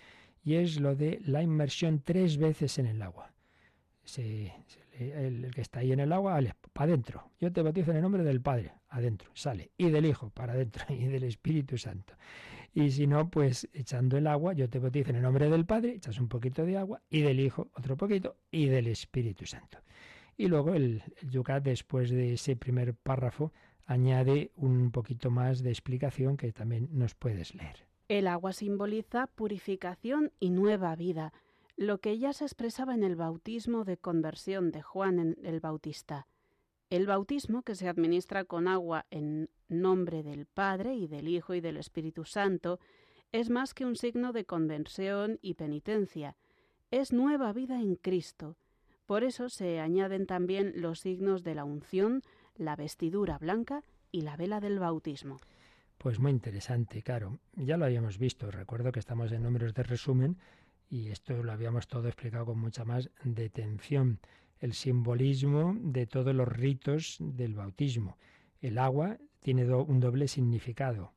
[0.42, 3.36] y es lo de la inmersión tres veces en el agua
[4.98, 6.40] el, que está ahí en el agua,
[6.72, 7.30] para adentro.
[7.40, 9.72] Yo te bautizo en el nombre del Padre, adentro, sale.
[9.76, 12.14] Y del Hijo, para adentro, y del Espíritu Santo.
[12.72, 15.94] Y si no, pues echando el agua, yo te bautizo en el nombre del Padre,
[15.94, 19.78] echas un poquito de agua, y del Hijo otro poquito, y del Espíritu Santo.
[20.36, 23.52] Y luego el, el Yucat, después de ese primer párrafo,
[23.86, 27.86] añade un poquito más de explicación que también nos puedes leer.
[28.08, 31.32] El agua simboliza purificación y nueva vida
[31.76, 36.26] lo que ya se expresaba en el bautismo de conversión de Juan el Bautista.
[36.88, 41.60] El bautismo, que se administra con agua en nombre del Padre y del Hijo y
[41.60, 42.78] del Espíritu Santo,
[43.32, 46.36] es más que un signo de conversión y penitencia,
[46.90, 48.56] es nueva vida en Cristo.
[49.04, 52.22] Por eso se añaden también los signos de la unción,
[52.54, 55.38] la vestidura blanca y la vela del bautismo.
[55.98, 57.38] Pues muy interesante, claro.
[57.54, 58.50] Ya lo habíamos visto.
[58.50, 60.38] Recuerdo que estamos en números de resumen
[60.88, 64.20] y esto lo habíamos todo explicado con mucha más detención.
[64.59, 68.16] El simbolismo de todos los ritos del bautismo.
[68.61, 71.12] El agua tiene un doble significado.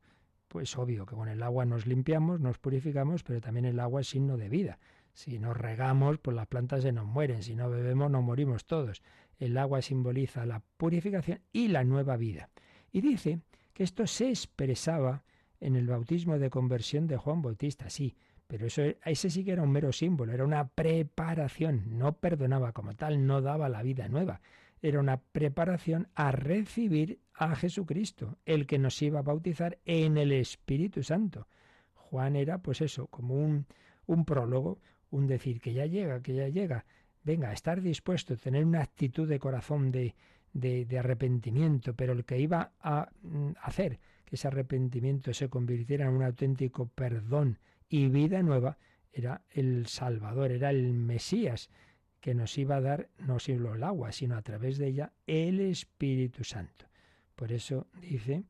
[0.47, 4.09] Pues obvio que con el agua nos limpiamos, nos purificamos, pero también el agua es
[4.09, 4.79] signo de vida.
[5.13, 7.43] Si nos regamos, pues las plantas se nos mueren.
[7.43, 9.03] Si no bebemos, nos morimos todos.
[9.37, 12.49] El agua simboliza la purificación y la nueva vida.
[12.91, 13.39] Y dice
[13.73, 15.23] que esto se expresaba
[15.59, 17.89] en el bautismo de conversión de Juan Bautista.
[17.89, 18.15] Sí,
[18.49, 22.95] pero eso, ese sí que era un mero símbolo, era una preparación, no perdonaba como
[22.95, 24.41] tal, no daba la vida nueva,
[24.81, 30.31] era una preparación a recibir a Jesucristo, el que nos iba a bautizar en el
[30.31, 31.47] Espíritu Santo.
[31.93, 33.67] Juan era pues eso, como un,
[34.07, 34.79] un prólogo,
[35.11, 36.85] un decir que ya llega, que ya llega.
[37.23, 40.15] Venga, estar dispuesto, tener una actitud de corazón de,
[40.53, 46.15] de, arrepentimiento, pero el que iba a mm, hacer que ese arrepentimiento se convirtiera en
[46.15, 48.77] un auténtico perdón y vida nueva
[49.11, 51.69] era el Salvador, era el Mesías
[52.21, 55.59] que nos iba a dar no solo el agua, sino a través de ella el
[55.59, 56.85] Espíritu Santo.
[57.35, 58.43] Por eso dice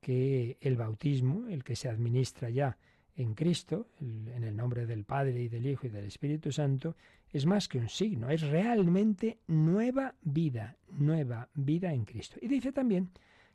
[0.00, 2.78] que el bautismo, el que se administra ya
[3.16, 6.96] en Cristo, en el nombre del Padre y del Hijo y del Espíritu Santo,
[7.32, 12.38] es más que un signo, es realmente nueva vida, nueva vida en Cristo.
[12.40, 13.10] Y dice también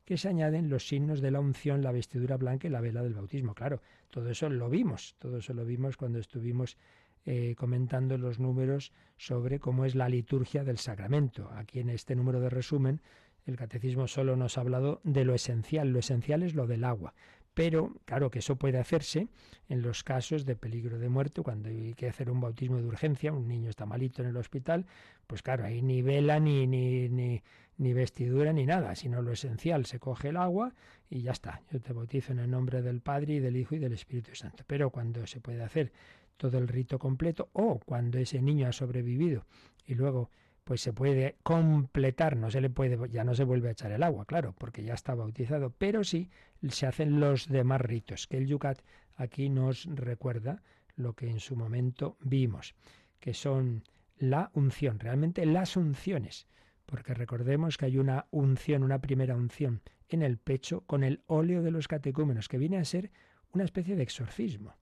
[0.06, 3.16] que se añaden los signos de la unción, la vestidura blanca y la vela del
[3.16, 3.56] bautismo.
[3.56, 6.78] Claro, todo eso lo vimos, todo eso lo vimos cuando estuvimos
[7.26, 11.50] eh, comentando los números sobre cómo es la liturgia del sacramento.
[11.54, 13.02] Aquí en este número de resumen,
[13.46, 15.90] el catecismo solo nos ha hablado de lo esencial.
[15.90, 17.14] Lo esencial es lo del agua.
[17.56, 19.30] Pero claro que eso puede hacerse
[19.70, 23.32] en los casos de peligro de muerte, cuando hay que hacer un bautismo de urgencia,
[23.32, 24.86] un niño está malito en el hospital,
[25.26, 27.42] pues claro, ahí ni vela, ni, ni, ni,
[27.78, 30.74] ni vestidura, ni nada, sino lo esencial, se coge el agua
[31.10, 31.62] y ya está.
[31.72, 34.64] Yo te bautizo en el nombre del Padre y del Hijo y del Espíritu Santo.
[34.66, 35.92] Pero cuando se puede hacer
[36.38, 39.46] todo el rito completo o cuando ese niño ha sobrevivido
[39.86, 40.30] y luego
[40.66, 44.02] pues se puede completar, no se le puede, ya no se vuelve a echar el
[44.02, 46.32] agua, claro, porque ya está bautizado, pero sí
[46.70, 48.82] se hacen los demás ritos, que el Yucat
[49.16, 50.64] aquí nos recuerda
[50.96, 52.74] lo que en su momento vimos,
[53.20, 53.84] que son
[54.18, 56.48] la unción, realmente las unciones,
[56.86, 61.62] porque recordemos que hay una unción, una primera unción en el pecho con el óleo
[61.64, 63.12] de los catecúmenos, que viene a ser
[63.52, 64.76] una especie de exorcismo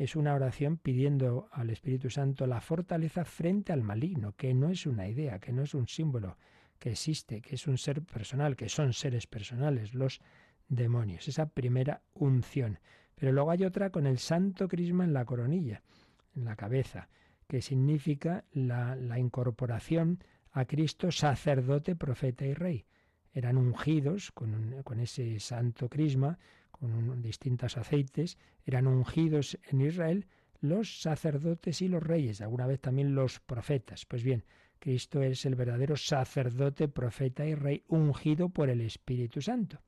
[0.00, 4.86] es una oración pidiendo al Espíritu Santo la fortaleza frente al maligno, que no es
[4.86, 6.38] una idea, que no es un símbolo,
[6.78, 10.22] que existe, que es un ser personal, que son seres personales, los
[10.68, 11.28] demonios.
[11.28, 12.78] Esa primera unción.
[13.14, 15.82] Pero luego hay otra con el santo crisma en la coronilla,
[16.34, 17.10] en la cabeza,
[17.46, 22.86] que significa la, la incorporación a Cristo sacerdote, profeta y rey.
[23.32, 26.38] Eran ungidos con, con ese santo crisma
[26.70, 30.26] con distintos aceites, eran ungidos en Israel
[30.60, 34.06] los sacerdotes y los reyes, alguna vez también los profetas.
[34.06, 34.44] Pues bien,
[34.78, 39.80] Cristo es el verdadero sacerdote, profeta y rey ungido por el Espíritu Santo.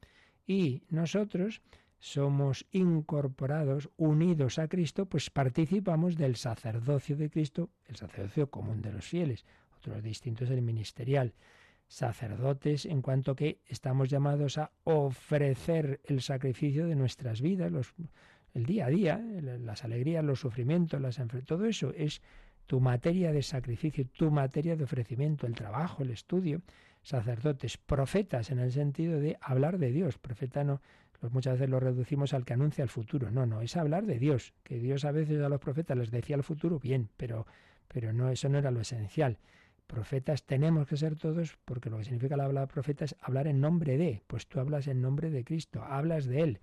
[0.47, 1.63] Y nosotros
[1.99, 8.93] somos incorporados, unidos a Cristo, pues participamos del sacerdocio de Cristo, el sacerdocio común de
[8.93, 9.47] los fieles.
[9.83, 11.35] Otros distintos el ministerial.
[11.89, 17.93] Sacerdotes en cuanto que estamos llamados a ofrecer el sacrificio de nuestras vidas, los,
[18.55, 22.23] el día a día, las alegrías, los sufrimientos, las todo eso es
[22.67, 26.63] tu materia de sacrificio, tu materia de ofrecimiento, el trabajo, el estudio,
[27.03, 30.17] sacerdotes, profetas en el sentido de hablar de Dios.
[30.17, 30.81] Profeta no,
[31.31, 33.31] muchas veces lo reducimos al que anuncia el futuro.
[33.31, 36.37] No, no, es hablar de Dios, que Dios a veces a los profetas les decía
[36.37, 37.47] el futuro, bien, pero,
[37.89, 39.39] pero no, eso no era lo esencial.
[39.93, 43.61] Profetas tenemos que ser todos, porque lo que significa la palabra profeta es hablar en
[43.61, 46.61] nombre de, pues tú hablas en nombre de Cristo, hablas de Él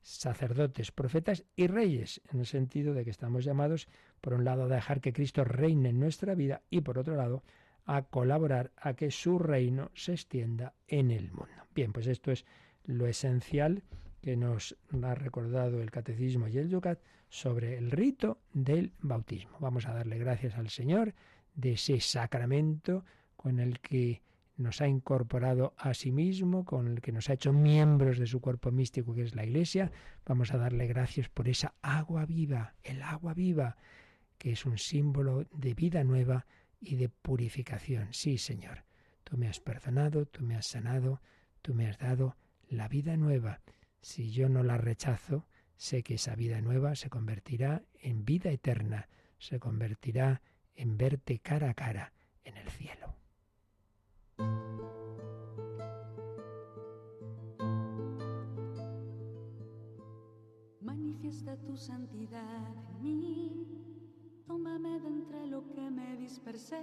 [0.00, 3.86] sacerdotes, profetas y reyes, en el sentido de que estamos llamados,
[4.22, 7.42] por un lado, a dejar que Cristo reine en nuestra vida y, por otro lado,
[7.84, 11.66] a colaborar a que su reino se extienda en el mundo.
[11.74, 12.46] Bien, pues esto es
[12.84, 13.82] lo esencial
[14.22, 19.58] que nos ha recordado el Catecismo y el Yucat sobre el rito del bautismo.
[19.60, 21.14] Vamos a darle gracias al Señor
[21.54, 23.04] de ese sacramento
[23.36, 24.22] con el que
[24.56, 28.40] nos ha incorporado a sí mismo, con el que nos ha hecho miembros de su
[28.40, 29.90] cuerpo místico que es la Iglesia.
[30.26, 33.76] Vamos a darle gracias por esa agua viva, el agua viva,
[34.36, 36.46] que es un símbolo de vida nueva
[36.78, 38.08] y de purificación.
[38.12, 38.84] Sí, Señor,
[39.24, 41.20] tú me has perdonado, tú me has sanado,
[41.62, 42.36] tú me has dado
[42.68, 43.60] la vida nueva.
[44.02, 49.08] Si yo no la rechazo, sé que esa vida nueva se convertirá en vida eterna,
[49.38, 50.42] se convertirá
[50.74, 52.12] en verte cara a cara
[52.44, 53.14] en el cielo.
[60.80, 66.82] Manifiesta tu santidad en mí, tómame de entre lo que me dispersé,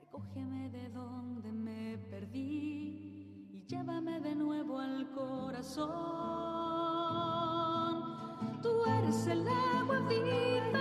[0.00, 5.90] recógeme de donde me perdí y llévame de nuevo al corazón.
[8.62, 10.79] Tú eres el agua viva,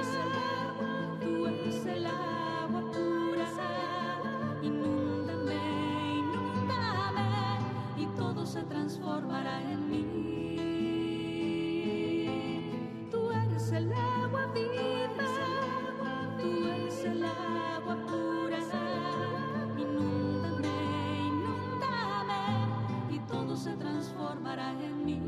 [8.89, 10.03] transformará en mí.
[13.11, 15.27] Tú eres el agua viva,
[16.39, 18.57] tú eres el agua pura,
[19.77, 20.67] inúndame,
[21.27, 25.19] inúndame y todo se transformará en mí.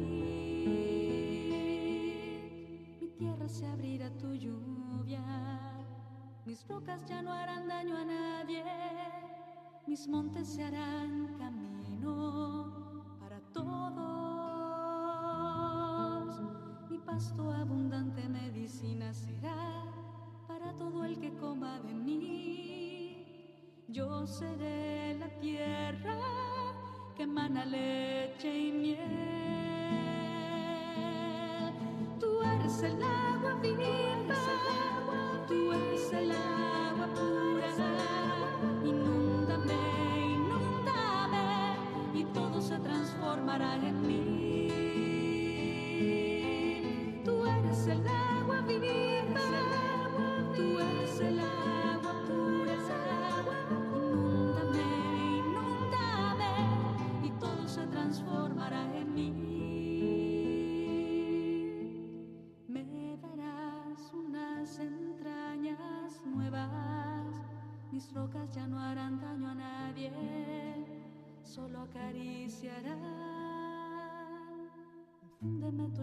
[3.00, 5.22] Mi tierra se abrirá a tu lluvia,
[6.46, 8.64] mis rocas ya no harán daño a nadie,
[9.86, 12.71] mis montes se harán camino
[13.54, 13.92] todos.
[16.90, 19.86] Mi pasto abundante medicina será
[20.48, 23.86] para todo el que coma de mí.
[23.88, 26.18] Yo seré la tierra
[27.16, 28.98] que emana leche y miel.
[32.20, 34.11] Tú eres el agua viva,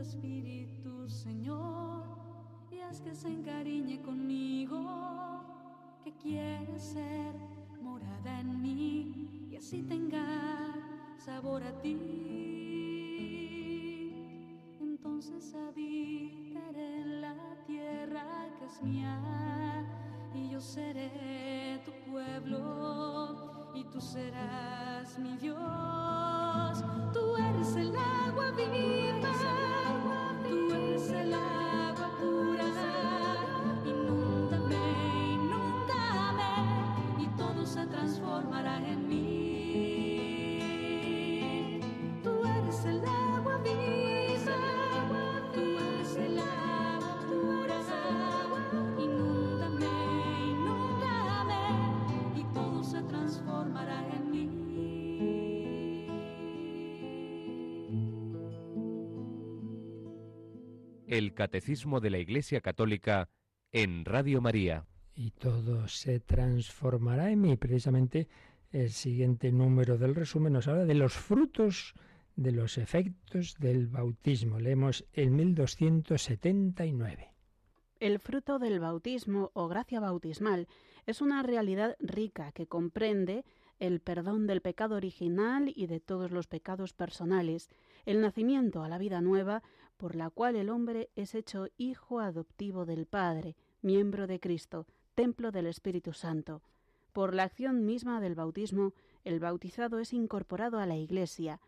[0.09, 2.03] espíritu, Señor,
[2.71, 4.81] y haz que se encariñe conmigo,
[6.03, 7.35] que quiere ser
[7.83, 10.25] morada en mí y así tenga
[11.19, 11.97] sabor a ti.
[14.81, 18.25] Entonces habitaré en la tierra
[18.59, 19.85] que es mía
[20.35, 26.83] y yo seré tu pueblo y tú serás mi Dios.
[27.13, 29.68] Tú eres el agua viva,
[31.09, 31.98] tú
[61.09, 63.31] El Catecismo de la Iglesia Católica
[63.73, 64.85] en Radio María.
[65.15, 67.57] y todo se transformará en mí.
[67.57, 68.29] Precisamente
[68.71, 71.95] el siguiente número del resumen nos habla de los frutos
[72.37, 74.61] de los efectos del bautismo.
[74.61, 77.33] Leemos el 1279.
[77.99, 80.69] El fruto del bautismo o gracia bautismal
[81.07, 83.45] Es una realidad rica que comprende
[83.81, 87.69] el perdón del pecado original y de todos los pecados personales,
[88.07, 89.63] el nacimiento a la vida nueva
[89.99, 95.51] por la cual el hombre es hecho hijo adoptivo del Padre, miembro de Cristo, templo
[95.51, 96.63] del Espíritu Santo.
[97.13, 98.95] Por la acción misma del bautismo,
[99.25, 101.61] el bautizado es incorporado a la Iglesia,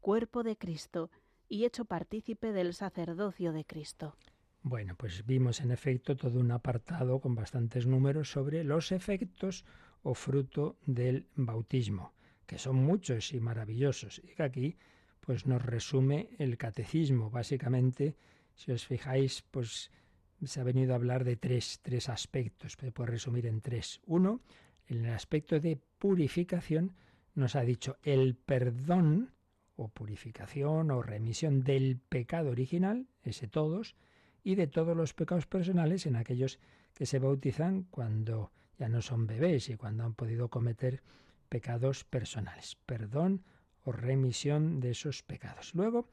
[0.00, 1.10] cuerpo de Cristo,
[1.48, 4.16] y hecho partícipe del sacerdocio de Cristo.
[4.62, 9.64] Bueno, pues vimos en efecto todo un apartado con bastantes números sobre los efectos
[10.02, 12.12] o fruto del bautismo,
[12.46, 14.76] que son muchos y maravillosos, y que aquí
[15.26, 17.30] pues nos resume el catecismo.
[17.30, 18.16] Básicamente,
[18.54, 19.90] si os fijáis, pues
[20.44, 24.00] se ha venido a hablar de tres, tres aspectos, se puede resumir en tres.
[24.06, 24.40] Uno,
[24.86, 26.94] en el aspecto de purificación,
[27.34, 29.32] nos ha dicho el perdón
[29.74, 33.96] o purificación o remisión del pecado original, ese todos,
[34.44, 36.60] y de todos los pecados personales en aquellos
[36.94, 41.02] que se bautizan cuando ya no son bebés y cuando han podido cometer
[41.48, 42.76] pecados personales.
[42.86, 43.42] Perdón
[43.86, 45.74] o remisión de esos pecados.
[45.74, 46.08] Luego,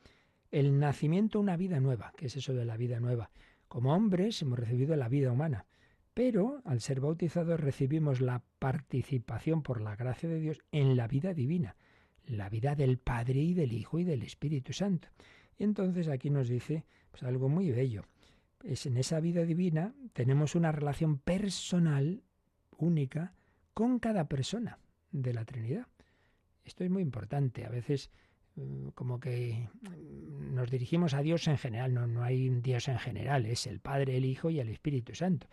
[0.51, 2.13] el nacimiento una vida nueva.
[2.15, 3.31] ¿Qué es eso de la vida nueva?
[3.67, 5.65] Como hombres hemos recibido la vida humana,
[6.13, 11.33] pero al ser bautizados recibimos la participación por la gracia de Dios en la vida
[11.33, 11.75] divina,
[12.27, 15.07] la vida del Padre y del Hijo y del Espíritu Santo.
[15.57, 18.05] Y entonces aquí nos dice pues, algo muy bello.
[18.63, 22.21] Es en esa vida divina tenemos una relación personal
[22.77, 23.33] única
[23.73, 24.77] con cada persona
[25.11, 25.87] de la Trinidad.
[26.63, 27.65] Esto es muy importante.
[27.65, 28.11] A veces
[28.55, 32.87] mm, como que mm, nos dirigimos a Dios en general, no, no hay un Dios
[32.87, 35.47] en general, es el Padre, el Hijo y el Espíritu Santo.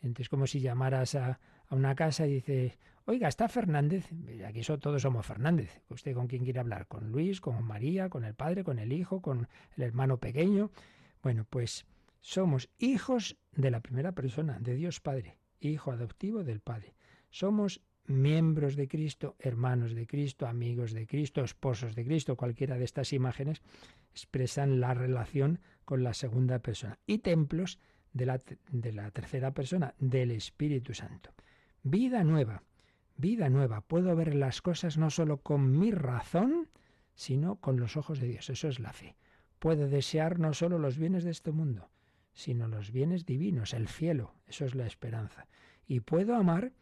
[0.00, 1.38] Entonces, como si llamaras a,
[1.68, 4.10] a una casa y dices, oiga, está Fernández,
[4.46, 6.86] aquí todos somos Fernández, ¿usted con quién quiere hablar?
[6.86, 10.70] ¿Con Luis, con María, con el Padre, con el Hijo, con el hermano pequeño?
[11.22, 11.86] Bueno, pues
[12.20, 16.94] somos hijos de la primera persona, de Dios Padre, hijo adoptivo del Padre.
[17.30, 22.84] Somos miembros de Cristo, hermanos de Cristo, amigos de Cristo, esposos de Cristo, cualquiera de
[22.84, 23.62] estas imágenes
[24.10, 27.78] expresan la relación con la segunda persona y templos
[28.12, 28.40] de la,
[28.70, 31.30] de la tercera persona, del Espíritu Santo.
[31.82, 32.62] Vida nueva,
[33.16, 33.80] vida nueva.
[33.80, 36.68] Puedo ver las cosas no solo con mi razón,
[37.14, 38.50] sino con los ojos de Dios.
[38.50, 39.16] Eso es la fe.
[39.58, 41.88] Puedo desear no solo los bienes de este mundo,
[42.32, 44.34] sino los bienes divinos, el cielo.
[44.46, 45.46] Eso es la esperanza.
[45.86, 46.72] Y puedo amar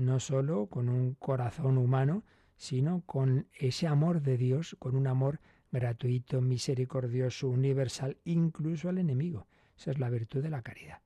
[0.00, 2.24] no sólo con un corazón humano,
[2.56, 5.40] sino con ese amor de Dios, con un amor
[5.70, 9.46] gratuito, misericordioso, universal, incluso al enemigo.
[9.76, 11.00] Esa es la virtud de la caridad.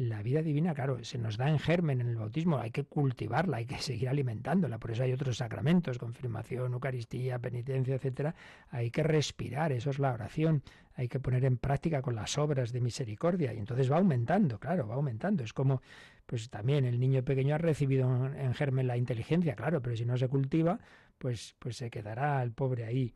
[0.00, 3.58] La vida divina, claro, se nos da en germen en el bautismo, hay que cultivarla,
[3.58, 8.34] hay que seguir alimentándola, por eso hay otros sacramentos, confirmación, Eucaristía, penitencia, etcétera.
[8.70, 10.62] Hay que respirar, eso es la oración,
[10.94, 14.88] hay que poner en práctica con las obras de misericordia y entonces va aumentando, claro,
[14.88, 15.44] va aumentando.
[15.44, 15.82] Es como
[16.24, 20.16] pues también el niño pequeño ha recibido en germen la inteligencia, claro, pero si no
[20.16, 20.80] se cultiva,
[21.18, 23.12] pues, pues se quedará el pobre ahí,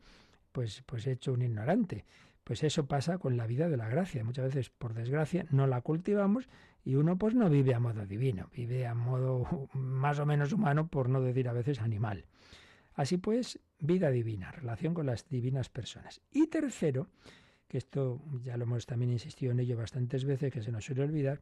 [0.51, 2.05] pues, pues hecho un ignorante.
[2.43, 4.23] Pues eso pasa con la vida de la gracia.
[4.23, 6.47] Muchas veces, por desgracia, no la cultivamos
[6.85, 10.87] y uno pues no vive a modo divino, vive a modo más o menos humano,
[10.87, 12.25] por no decir a veces animal.
[12.93, 16.21] Así pues, vida divina, relación con las divinas personas.
[16.31, 17.09] Y tercero,
[17.67, 21.01] que esto ya lo hemos también insistido en ello bastantes veces, que se nos suele
[21.01, 21.41] olvidar,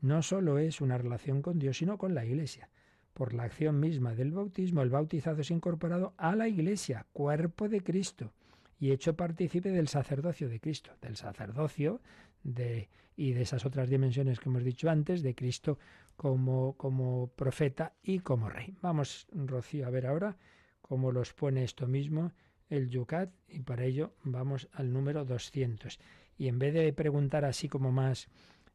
[0.00, 2.70] no solo es una relación con Dios, sino con la Iglesia.
[3.12, 7.82] Por la acción misma del bautismo, el bautizado es incorporado a la Iglesia, cuerpo de
[7.82, 8.32] Cristo,
[8.78, 12.00] y hecho partícipe del sacerdocio de Cristo, del sacerdocio
[12.42, 15.78] de, y de esas otras dimensiones que hemos dicho antes, de Cristo
[16.16, 18.76] como, como profeta y como rey.
[18.80, 20.36] Vamos, Rocío, a ver ahora
[20.80, 22.32] cómo los pone esto mismo
[22.68, 25.98] el Yucat, y para ello vamos al número 200.
[26.36, 28.28] Y en vez de preguntar así como más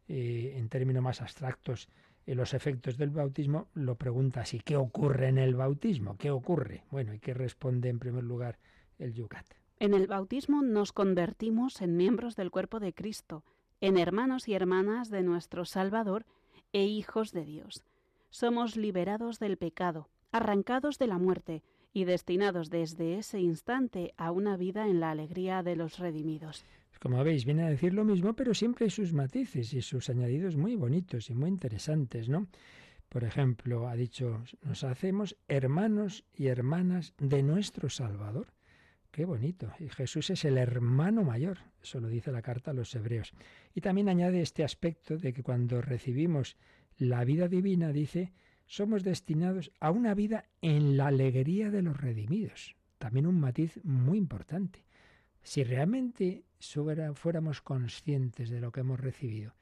[0.07, 1.89] eh, en términos más abstractos,
[2.25, 6.17] en los efectos del bautismo, lo pregunta así, ¿qué ocurre en el bautismo?
[6.17, 6.83] ¿Qué ocurre?
[6.89, 8.57] Bueno, ¿y qué responde en primer lugar
[8.97, 9.45] el Yucat?
[9.79, 13.43] En el bautismo nos convertimos en miembros del cuerpo de Cristo,
[13.81, 16.25] en hermanos y hermanas de nuestro Salvador
[16.71, 17.83] e hijos de Dios.
[18.29, 21.63] Somos liberados del pecado, arrancados de la muerte
[21.93, 26.65] y destinados desde ese instante a una vida en la alegría de los redimidos.
[26.99, 30.75] Como veis, viene a decir lo mismo, pero siempre sus matices y sus añadidos muy
[30.75, 32.47] bonitos y muy interesantes, ¿no?
[33.09, 38.47] Por ejemplo, ha dicho, nos hacemos hermanos y hermanas de nuestro Salvador.
[39.13, 39.71] Qué bonito.
[39.79, 43.31] Y Jesús es el hermano mayor, eso lo dice la carta a los hebreos.
[43.75, 46.57] Y también añade este aspecto de que cuando recibimos
[46.97, 48.33] la vida divina, dice,
[48.65, 52.75] somos destinados a una vida en la alegría de los redimidos.
[52.97, 54.83] También un matiz muy importante.
[55.43, 56.45] Si realmente
[57.13, 59.53] fuéramos conscientes de lo que hemos recibido,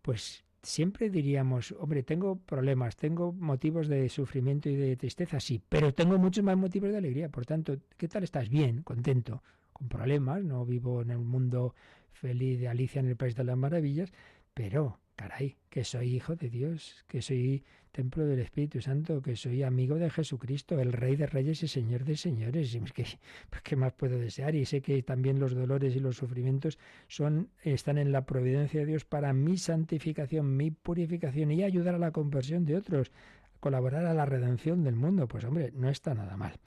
[0.00, 5.92] pues siempre diríamos, hombre, tengo problemas, tengo motivos de sufrimiento y de tristeza, sí, pero
[5.92, 7.28] tengo muchos más motivos de alegría.
[7.28, 8.48] Por tanto, ¿qué tal estás?
[8.48, 9.42] Bien, contento,
[9.72, 11.74] con problemas, no vivo en el mundo
[12.12, 14.12] feliz de Alicia en el País de las Maravillas,
[14.54, 19.62] pero, caray, que soy hijo de Dios, que soy templo del Espíritu Santo, que soy
[19.62, 22.76] amigo de Jesucristo, el Rey de Reyes y Señor de Señores.
[22.94, 23.04] ¿Qué,
[23.50, 24.54] pues, ¿Qué más puedo desear?
[24.54, 28.86] Y sé que también los dolores y los sufrimientos son, están en la providencia de
[28.86, 33.12] Dios para mi santificación, mi purificación y ayudar a la conversión de otros,
[33.60, 35.28] colaborar a la redención del mundo.
[35.28, 36.58] Pues hombre, no está nada mal.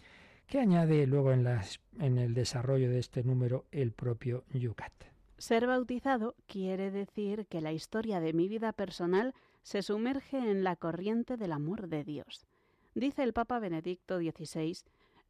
[0.47, 5.14] ¿Qué añade luego en, las, en el desarrollo de este número el propio Yucat?
[5.37, 9.33] Ser bautizado quiere decir que la historia de mi vida personal
[9.63, 12.45] se sumerge en la corriente del amor de Dios.
[12.93, 14.77] Dice el Papa Benedicto XVI,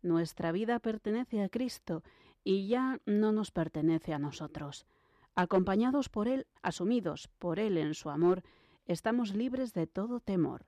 [0.04, 2.04] nuestra vida pertenece a Cristo
[2.44, 4.86] y ya no nos pertenece a nosotros.
[5.34, 8.44] Acompañados por Él, asumidos por Él en su amor,
[8.86, 10.66] estamos libres de todo temor.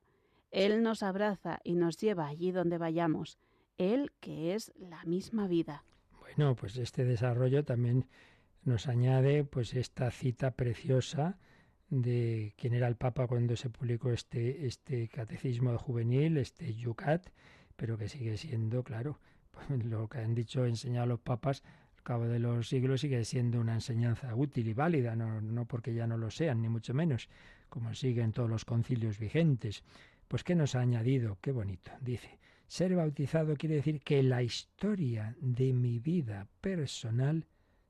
[0.50, 3.38] Él nos abraza y nos lleva allí donde vayamos,
[3.78, 5.84] Él que es la misma vida.
[6.20, 8.08] Bueno, pues este desarrollo también
[8.68, 11.38] nos añade pues esta cita preciosa
[11.90, 17.30] de quién era el Papa cuando se publicó este, este catecismo juvenil, este Yucat,
[17.78, 19.20] pero que sigue siendo, claro,
[19.86, 21.64] lo que han dicho, enseñado los papas
[21.96, 25.94] al cabo de los siglos sigue siendo una enseñanza útil y válida, no, no porque
[25.94, 27.30] ya no lo sean, ni mucho menos,
[27.70, 29.84] como siguen todos los concilios vigentes.
[30.28, 31.38] Pues ¿qué nos ha añadido?
[31.40, 31.92] Qué bonito.
[32.02, 32.38] Dice,
[32.68, 37.46] ser bautizado quiere decir que la historia de mi vida personal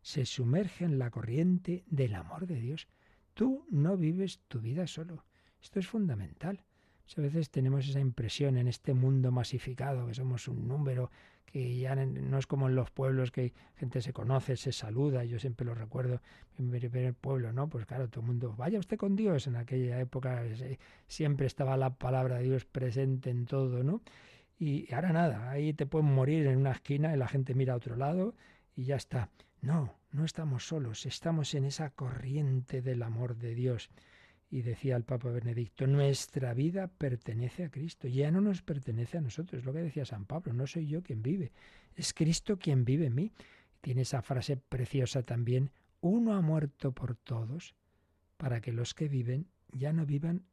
[0.08, 2.88] se sumerge en la corriente del amor de Dios.
[3.34, 5.26] Tú no vives tu vida solo.
[5.62, 6.64] Esto es fundamental.
[7.04, 11.12] Muchas veces tenemos esa impresión en este mundo masificado, que somos un número,
[11.46, 15.40] que ya no es como en los pueblos que gente se conoce, se saluda, yo
[15.40, 16.22] siempre lo recuerdo
[16.58, 17.68] en el pueblo, ¿no?
[17.68, 20.42] Pues claro, todo el mundo, vaya usted con Dios, en aquella época
[21.08, 24.02] siempre estaba la palabra de Dios presente en todo, ¿no?
[24.58, 27.76] Y ahora nada, ahí te pueden morir en una esquina y la gente mira a
[27.76, 28.36] otro lado
[28.74, 29.30] y ya está.
[29.68, 33.90] No, no estamos solos, estamos en esa corriente del amor de Dios.
[34.50, 39.22] Y decía el Papa Benedicto, nuestra vida pertenece a Cristo, ya no nos pertenece a
[39.22, 41.52] nosotros, lo que decía San Pablo, no soy yo quien vive,
[41.98, 43.34] es Cristo quien vive en mí.
[43.82, 47.76] Tiene esa frase preciosa también, uno ha muerto por todos,
[48.38, 50.46] para que los que viven ya no vivan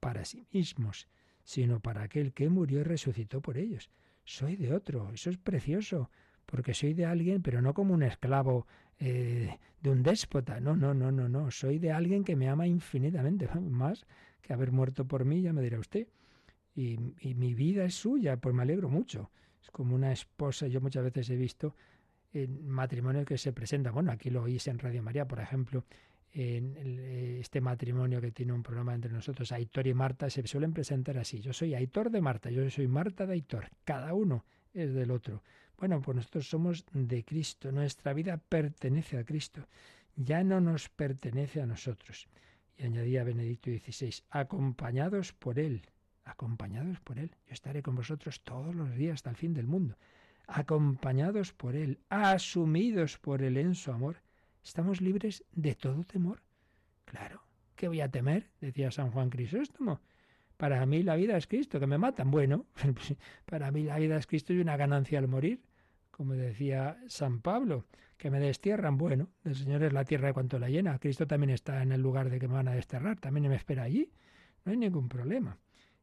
[0.00, 1.06] para sí mismos,
[1.42, 3.90] sino para aquel que murió y resucitó por ellos.
[4.24, 6.08] Soy de otro, eso es precioso
[6.46, 8.66] porque soy de alguien, pero no como un esclavo
[8.98, 10.60] eh, de un déspota.
[10.60, 11.50] No, no, no, no, no.
[11.50, 14.06] Soy de alguien que me ama infinitamente más
[14.42, 16.08] que haber muerto por mí, ya me dirá usted.
[16.74, 16.98] Y,
[17.34, 19.30] mi vida es suya, pues me alegro mucho.
[19.62, 21.74] Es como una esposa, yo muchas veces he visto
[22.32, 25.84] en matrimonios que se presentan, bueno, aquí lo oís en Radio María, por ejemplo,
[26.32, 30.72] en eh, este matrimonio que tiene un programa entre nosotros, Aitor y Marta, se suelen
[30.72, 31.40] presentar así.
[31.40, 33.68] Yo soy Aitor de Marta, yo soy Marta de Aitor.
[33.84, 34.44] Cada uno
[34.74, 35.42] es del otro.
[35.78, 39.66] Bueno, pues nosotros somos de Cristo, nuestra vida pertenece a Cristo,
[40.16, 42.28] ya no nos pertenece a nosotros.
[42.76, 45.82] Y añadía Benedicto XVI, acompañados por Él,
[46.24, 47.30] acompañados por Él.
[47.46, 49.96] Yo estaré con vosotros todos los días hasta el fin del mundo.
[50.46, 54.16] Acompañados por Él, asumidos por Él en su amor,
[54.62, 56.42] estamos libres de todo temor.
[57.04, 57.42] Claro,
[57.76, 58.50] ¿qué voy a temer?
[58.60, 60.00] decía San Juan Crisóstomo.
[60.56, 62.30] Para mí la vida es Cristo, que me matan.
[62.30, 62.66] Bueno,
[63.46, 65.60] para mí la vida es Cristo y una ganancia al morir.
[66.10, 67.86] Como decía San Pablo,
[68.16, 68.96] que me destierran.
[68.96, 70.98] Bueno, el Señor es la tierra de cuanto la llena.
[70.98, 73.18] Cristo también está en el lugar de que me van a desterrar.
[73.18, 74.12] También me espera allí.
[74.64, 75.58] No hay ningún problema.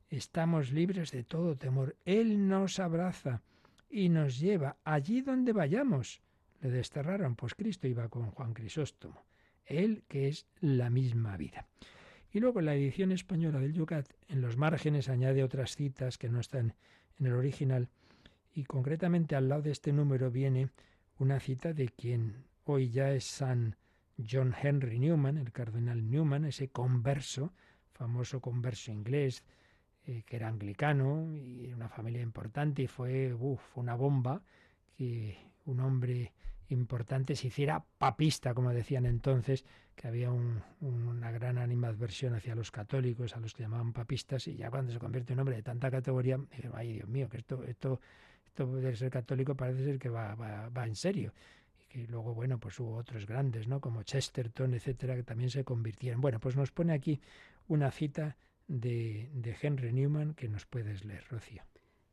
[0.09, 1.95] Estamos libres de todo temor.
[2.03, 3.41] Él nos abraza
[3.89, 6.21] y nos lleva allí donde vayamos.
[6.59, 9.23] Le desterraron, pues Cristo iba con Juan Crisóstomo.
[9.65, 11.65] Él que es la misma vida.
[12.31, 16.39] Y luego la edición española del Yucat, en los márgenes añade otras citas que no
[16.39, 16.75] están
[17.19, 17.89] en el original,
[18.53, 20.69] y concretamente al lado de este número viene
[21.19, 23.75] una cita de quien hoy ya es San
[24.29, 27.53] John Henry Newman, el cardenal Newman, ese converso,
[27.91, 29.43] famoso converso inglés,
[30.05, 33.35] eh, que era anglicano y una familia importante y fue
[33.75, 34.41] una bomba
[34.97, 36.33] que un hombre
[36.69, 39.65] importante se hiciera papista, como decían entonces,
[40.01, 44.71] que había una gran animadversión hacia los católicos, a los que llamaban papistas, y ya
[44.71, 47.63] cuando se convierte en un hombre de tanta categoría, dijeron, ay Dios mío, que esto,
[47.63, 48.01] esto,
[48.43, 51.33] esto de ser católico parece ser que va, en serio
[51.79, 53.79] y que luego, bueno, pues hubo otros grandes, ¿no?
[53.79, 56.19] Como Chesterton, etcétera, que también se convirtieron.
[56.19, 57.21] Bueno, pues nos pone aquí
[57.67, 58.37] una cita
[58.67, 61.61] de, de Henry Newman que nos puedes leer, Rocío.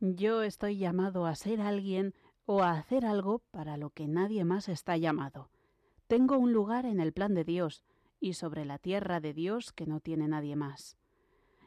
[0.01, 2.13] Yo estoy llamado a ser alguien
[2.45, 5.49] o a hacer algo para lo que nadie más está llamado.
[6.09, 7.85] Tengo un lugar en el plan de Dios
[8.19, 10.97] y sobre la tierra de Dios que no tiene nadie más.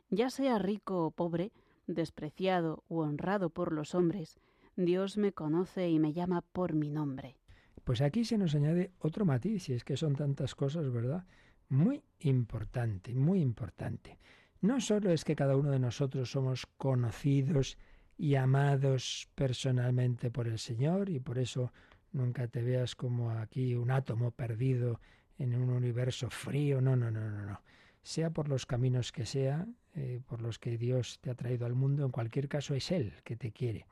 [0.10, 1.52] Ya sea rico o pobre,
[1.86, 4.40] despreciado u honrado por los hombres,
[4.76, 7.38] Dios me conoce y me llama por mi nombre.
[7.84, 11.26] Pues aquí se nos añade otro matiz, y es que son tantas cosas, ¿verdad?
[11.70, 14.18] Muy importante, muy importante.
[14.60, 17.78] No solo es que cada uno de nosotros somos conocidos
[18.18, 21.72] y amados personalmente por el Señor, y por eso
[22.12, 25.00] nunca te veas como aquí un átomo perdido
[25.38, 27.62] en un universo frío, no, no, no, no, no.
[28.04, 31.74] Sea por los caminos que sea, eh, por los que Dios te ha traído al
[31.74, 33.86] mundo, en cualquier caso es Él que te quiere,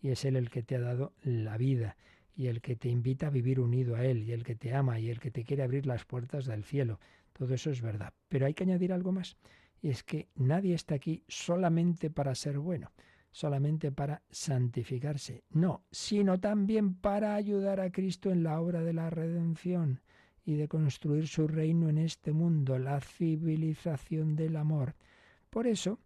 [0.00, 1.96] y es Él el que te ha dado la vida,
[2.36, 4.98] y el que te invita a vivir unido a Él, y el que te ama,
[4.98, 6.98] y el que te quiere abrir las puertas del cielo.
[7.32, 8.12] Todo eso es verdad.
[8.28, 9.36] Pero hay que añadir algo más,
[9.80, 12.90] y es que nadie está aquí solamente para ser bueno,
[13.34, 19.10] solamente para santificarse, no, sino también para ayudar a Cristo en la obra de la
[19.10, 20.00] redención
[20.44, 24.94] y de construir su reino en este mundo, la civilización del amor.
[25.50, 25.98] Por eso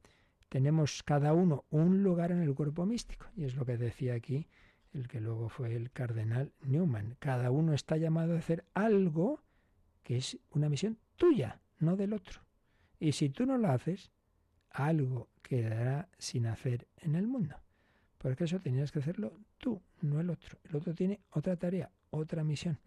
[0.48, 4.46] tenemos cada uno un lugar en el cuerpo místico, y es lo que decía aquí
[4.94, 7.16] el que luego fue el cardenal Newman.
[7.18, 9.42] Cada uno está llamado a hacer algo
[10.02, 12.40] que es una misión tuya, no del otro.
[12.98, 14.12] Y si tú no lo haces,
[14.86, 17.56] algo quedará sin hacer en el mundo.
[18.18, 20.58] Porque eso tenías que hacerlo tú, no el otro.
[20.68, 22.78] El otro tiene otra tarea, otra misión.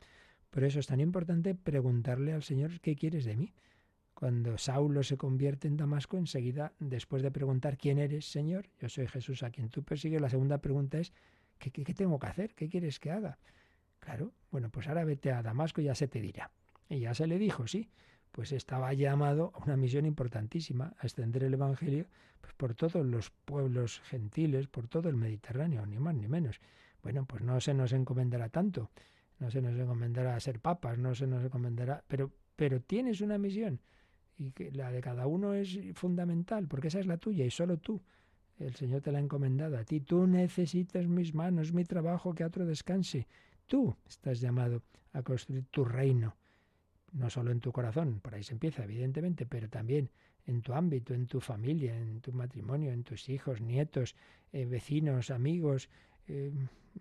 [0.50, 3.54] Por eso es tan importante preguntarle al Señor qué quieres de mí.
[4.14, 9.08] Cuando Saulo se convierte en Damasco, enseguida, después de preguntar quién eres, Señor, yo soy
[9.08, 11.14] Jesús a quien tú persigues, la segunda pregunta es
[11.70, 12.56] ¿Qué, tengo que hacer?
[12.56, 13.38] ¿Qué quieres que haga?
[14.00, 16.50] Claro, bueno, pues ahora vete a Damasco y ya se te dirá.
[16.90, 17.88] Y ya se le dijo, sí,
[18.32, 22.06] pues estaba llamado a una misión importantísima, a extender el Evangelio
[22.40, 26.60] pues, por todos los pueblos gentiles, por todo el Mediterráneo, ni más ni menos.
[27.04, 28.92] Bueno, pues no se nos encomendará tanto,
[29.40, 33.38] no se nos encomendará a ser papas, no se nos encomendará, pero, pero tienes una
[33.38, 33.82] misión
[34.38, 37.78] y que la de cada uno es fundamental, porque esa es la tuya y solo
[37.78, 38.02] tú
[38.58, 40.02] el Señor te la ha encomendado a ti.
[40.02, 43.28] Tú necesitas mis manos, mi trabajo, que otro descanse.
[43.66, 46.36] Tú estás llamado a construir tu reino.
[47.12, 50.10] No solo en tu corazón, por ahí se empieza, evidentemente, pero también
[50.46, 54.16] en tu ámbito, en tu familia, en tu matrimonio, en tus hijos, nietos,
[54.54, 55.90] eh, vecinos, amigos,
[56.28, 56.52] eh,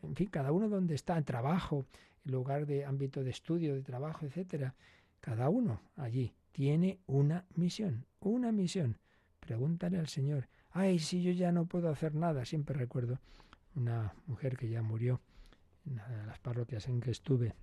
[0.02, 1.86] en fin, cada uno donde está, trabajo,
[2.24, 4.74] lugar de ámbito de estudio, de trabajo, etcétera.
[5.20, 8.98] Cada uno allí tiene una misión, una misión.
[9.40, 12.44] Pregúntale al Señor, ay, si yo ya no puedo hacer nada.
[12.44, 13.18] Siempre recuerdo
[13.74, 15.20] una mujer que ya murió
[15.86, 15.96] en
[16.26, 17.54] las parroquias en que estuve.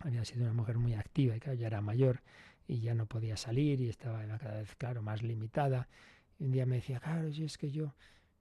[0.00, 2.22] Había sido una mujer muy activa y que ya era mayor
[2.66, 5.88] y ya no podía salir y estaba cada vez, claro, más limitada.
[6.38, 7.94] Y un día me decía, claro, es que yo,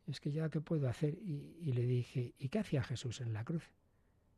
[0.07, 1.13] es que ya, ¿qué puedo hacer?
[1.13, 3.69] Y, le dije, ¿y qué hacía Jesús en la cruz?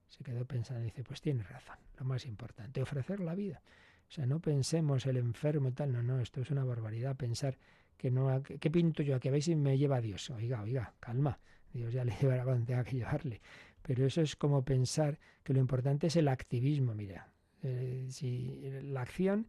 [0.10, 3.62] Se quedó pensando y dice, pues tiene razón, lo más importante, ofrecer la vida.
[4.08, 7.58] O sea, no pensemos el enfermo y tal, no, no, esto es una barbaridad pensar
[7.98, 9.16] que no, ¿qué pinto yo?
[9.16, 10.30] A que veis si me lleva Dios.
[10.30, 11.40] Oiga, oiga, calma,
[11.74, 13.42] Dios ya le llevará cuando tenga que llevarle.
[13.86, 17.30] Pero eso es como pensar que lo importante es el activismo, mira.
[17.62, 19.48] Eh, si la acción,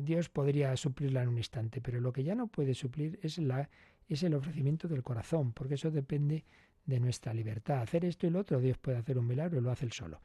[0.00, 3.70] Dios podría suplirla en un instante, pero lo que ya no puede suplir es, la,
[4.08, 6.44] es el ofrecimiento del corazón, porque eso depende
[6.84, 7.82] de nuestra libertad.
[7.82, 10.20] Hacer esto y lo otro, Dios puede hacer un milagro y lo hace él solo.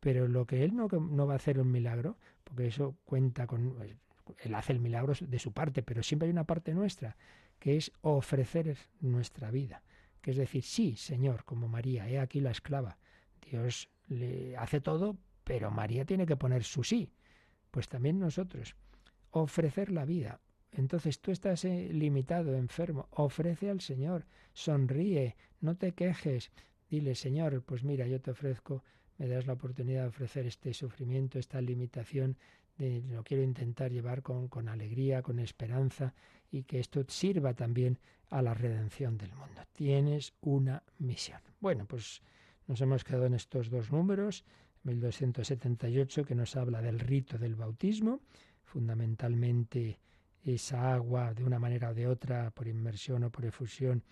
[0.00, 3.74] Pero lo que Él no, no va a hacer un milagro, porque eso cuenta con,
[4.42, 7.16] él hace el milagro de su parte, pero siempre hay una parte nuestra,
[7.58, 9.82] que es ofrecer nuestra vida.
[10.24, 12.96] Que es decir, sí, Señor, como María, he aquí la esclava.
[13.50, 17.12] Dios le hace todo, pero María tiene que poner su sí.
[17.70, 18.74] Pues también nosotros.
[19.32, 20.40] Ofrecer la vida.
[20.72, 23.06] Entonces tú estás eh, limitado, enfermo.
[23.10, 24.24] Ofrece al Señor.
[24.54, 25.36] Sonríe.
[25.60, 26.52] No te quejes.
[26.88, 28.82] Dile, Señor, pues mira, yo te ofrezco,
[29.18, 32.38] me das la oportunidad de ofrecer este sufrimiento, esta limitación
[32.78, 36.14] lo quiero intentar llevar con, con alegría, con esperanza
[36.50, 37.98] y que esto sirva también
[38.30, 39.62] a la redención del mundo.
[39.72, 41.40] Tienes una misión.
[41.60, 42.20] Bueno, pues
[42.66, 44.44] nos hemos quedado en estos dos números,
[44.84, 48.20] 1278 que nos habla del rito del bautismo,
[48.64, 49.98] fundamentalmente
[50.42, 54.02] esa agua de una manera o de otra, por inmersión o por efusión,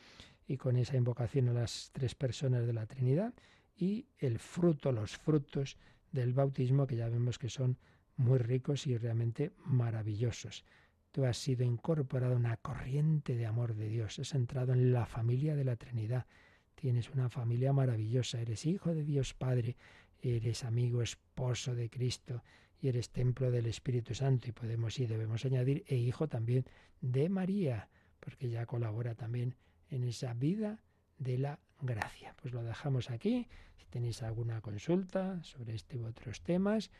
[0.47, 3.35] y con esa invocación a las tres personas de la Trinidad,
[3.77, 5.77] y el fruto, los frutos
[6.11, 7.77] del bautismo, que ya vemos que son
[8.23, 10.65] muy ricos y realmente maravillosos.
[11.11, 15.05] Tú has sido incorporado a una corriente de amor de Dios, has entrado en la
[15.05, 16.27] familia de la Trinidad,
[16.75, 19.77] tienes una familia maravillosa, eres hijo de Dios Padre,
[20.21, 22.43] eres amigo, esposo de Cristo
[22.81, 26.65] y eres templo del Espíritu Santo y podemos y debemos añadir e hijo también
[27.01, 27.89] de María,
[28.21, 29.57] porque ya colabora también
[29.91, 30.81] en esa vida
[31.19, 32.35] de la gracia.
[32.41, 33.49] Pues lo dejamos aquí.
[33.77, 36.91] Si tenéis alguna consulta sobre este u otros temas,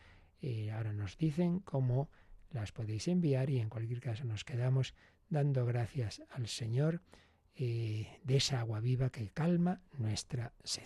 [0.73, 2.09] ahora nos dicen cómo
[2.51, 4.93] las podéis enviar y en cualquier caso nos quedamos
[5.29, 7.01] dando gracias al Señor
[7.55, 10.83] eh, de esa agua viva que calma nuestra sed.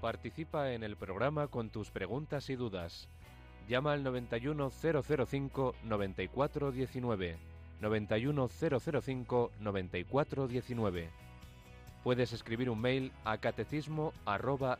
[0.00, 3.08] Participa en el programa con tus preguntas y dudas.
[3.68, 5.74] Llama al 91005
[9.58, 11.25] 9419.
[12.06, 12.06] 91005 9419.
[12.06, 14.78] Puedes escribir un mail a catecismo arroba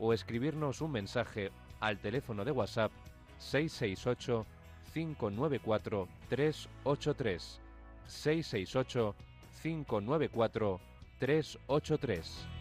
[0.00, 2.90] o escribirnos un mensaje al teléfono de WhatsApp
[3.38, 4.44] 668
[4.92, 7.60] 594 383
[8.08, 9.14] 668
[9.62, 10.80] 594
[11.20, 12.55] 383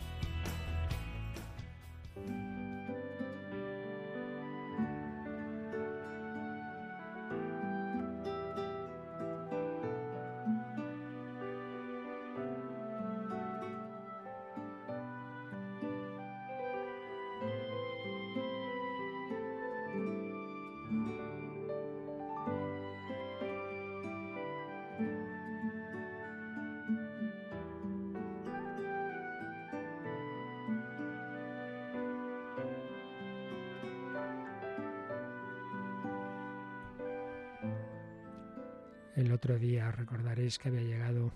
[40.46, 41.32] recordaréis que había llegado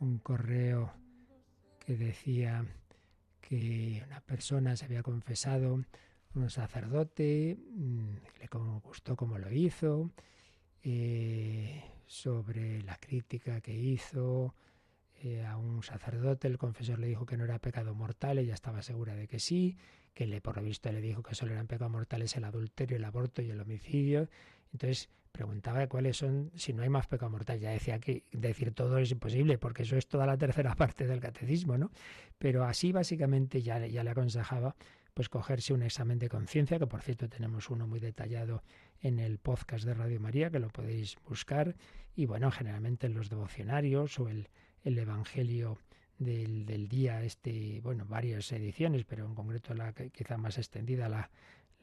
[0.00, 0.92] un correo
[1.84, 2.64] que decía
[3.40, 5.84] que una persona se había confesado
[6.34, 8.08] un sacerdote, mm,
[8.40, 8.48] le
[8.82, 10.10] gustó cómo lo hizo,
[10.82, 14.54] eh, sobre la crítica que hizo
[15.22, 18.82] eh, a un sacerdote, el confesor le dijo que no era pecado mortal, ella estaba
[18.82, 19.76] segura de que sí,
[20.14, 23.04] que le, por lo visto le dijo que solo eran pecados mortales el adulterio, el
[23.04, 24.28] aborto y el homicidio.
[24.72, 27.60] Entonces preguntaba cuáles son, si no hay más pecado mortal.
[27.60, 31.20] Ya decía que decir todo es imposible, porque eso es toda la tercera parte del
[31.20, 31.90] catecismo, ¿no?
[32.38, 34.74] Pero así básicamente ya, ya le aconsejaba
[35.12, 38.62] pues cogerse un examen de conciencia, que por cierto tenemos uno muy detallado
[39.00, 41.74] en el podcast de Radio María, que lo podéis buscar,
[42.14, 44.48] y bueno, generalmente en los devocionarios o el,
[44.84, 45.78] el Evangelio
[46.18, 51.30] del, del, día, este, bueno, varias ediciones, pero en concreto la quizá más extendida, la,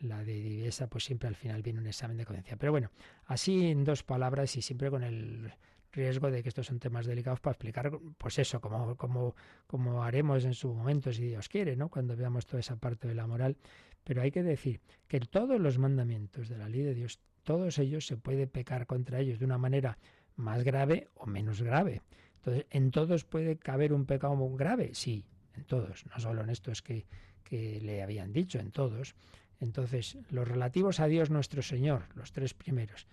[0.04, 2.58] la de Divesa, pues siempre al final viene un examen de conciencia.
[2.58, 2.92] Pero bueno,
[3.26, 5.52] así en dos palabras y siempre con el
[5.92, 9.36] riesgo de que estos son temas delicados para explicar, pues eso, como, como,
[9.68, 11.90] como haremos en su momento, si Dios quiere, ¿no?
[11.90, 13.58] Cuando veamos toda esa parte de la moral.
[14.04, 18.06] Pero hay que decir que todos los mandamientos de la ley de Dios, todos ellos
[18.06, 19.98] se puede pecar contra ellos de una manera
[20.36, 22.02] más grave o menos grave.
[22.38, 24.90] Entonces, ¿en todos puede caber un pecado grave?
[24.94, 25.24] Sí,
[25.56, 27.06] en todos, no solo en estos que,
[27.44, 29.16] que le habían dicho, en todos.
[29.64, 33.08] Entonces, los relativos a Dios nuestro Señor, los tres primeros.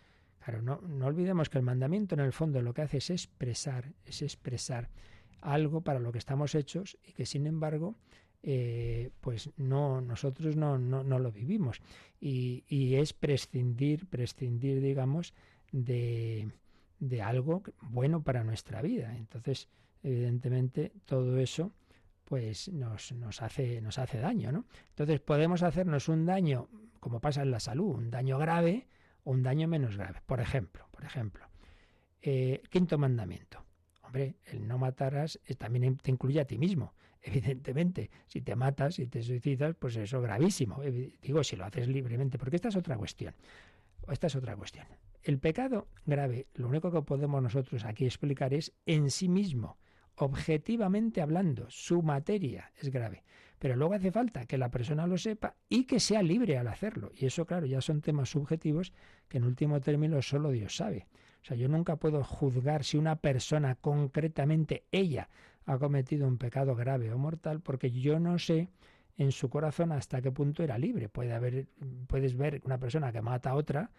[0.44, 3.92] Claro, no, no olvidemos que el mandamiento en el fondo lo que hace es expresar,
[4.04, 4.88] es expresar
[5.40, 7.94] algo para lo que estamos hechos y que sin embargo
[8.42, 11.80] eh, pues no nosotros no, no, no lo vivimos
[12.20, 15.34] y, y, es prescindir prescindir digamos
[15.72, 16.50] de,
[16.98, 19.68] de algo bueno para nuestra vida entonces
[20.02, 21.72] evidentemente todo eso
[22.30, 24.64] pues nos, nos, hace, nos hace daño, ¿no?
[24.90, 26.68] Entonces podemos hacernos un daño,
[27.00, 28.86] como pasa en la salud, un daño grave
[29.24, 30.20] o un daño menos grave.
[30.26, 31.44] Por ejemplo, por ejemplo,
[32.22, 33.66] eh, quinto mandamiento.
[34.02, 36.94] Hombre, el no matarás también te incluye a ti mismo.
[37.20, 40.80] Evidentemente, si te matas, si te suicidas, pues eso es gravísimo.
[41.20, 43.34] Digo, si lo haces libremente, porque esta es otra cuestión.
[44.08, 44.86] Esta es otra cuestión.
[45.24, 49.78] El pecado grave, lo único que podemos nosotros aquí explicar es en sí mismo
[50.24, 53.24] objetivamente hablando, su materia es grave.
[53.58, 57.12] Pero luego hace falta que la persona lo sepa y que sea libre al hacerlo.
[57.14, 58.92] Y eso, claro, ya son temas subjetivos
[59.28, 61.06] que en último término solo Dios sabe.
[61.42, 65.28] O sea, yo nunca puedo juzgar si una persona concretamente ella
[65.66, 68.70] ha cometido un pecado grave o mortal porque yo no sé
[69.16, 71.08] en su corazón hasta qué punto era libre.
[71.08, 71.66] Puede haber,
[72.06, 73.90] puedes ver una persona que mata a otra,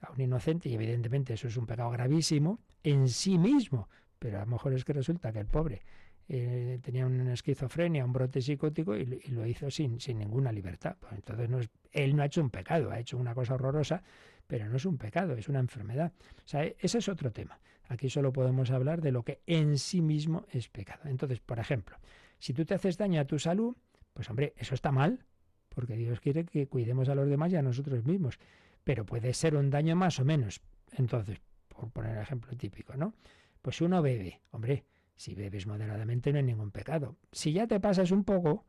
[0.00, 3.88] a un inocente, y evidentemente eso es un pecado gravísimo en sí mismo,
[4.20, 5.82] pero a lo mejor es que resulta que el pobre
[6.28, 10.96] eh, tenía una esquizofrenia, un brote psicótico y, lo hizo sin, sin ninguna libertad.
[11.00, 14.02] Pues entonces no es, él no ha hecho un pecado, ha hecho una cosa horrorosa,
[14.46, 16.12] pero no es un pecado, es una enfermedad.
[16.44, 17.58] O sea, ese es otro tema.
[17.88, 21.00] Aquí solo podemos hablar de lo que en sí mismo es pecado.
[21.06, 21.96] Entonces, por ejemplo,
[22.38, 23.74] si tú te haces daño a tu salud,
[24.12, 25.24] pues hombre, eso está mal,
[25.70, 28.38] porque Dios quiere que cuidemos a los demás y a nosotros mismos.
[28.84, 30.60] Pero puede ser un daño más o menos.
[30.92, 33.14] Entonces, por poner ejemplo típico, ¿no?
[33.62, 34.84] Pues uno bebe, hombre,
[35.16, 37.16] si bebes moderadamente no hay ningún pecado.
[37.32, 38.66] Si ya te pasas un poco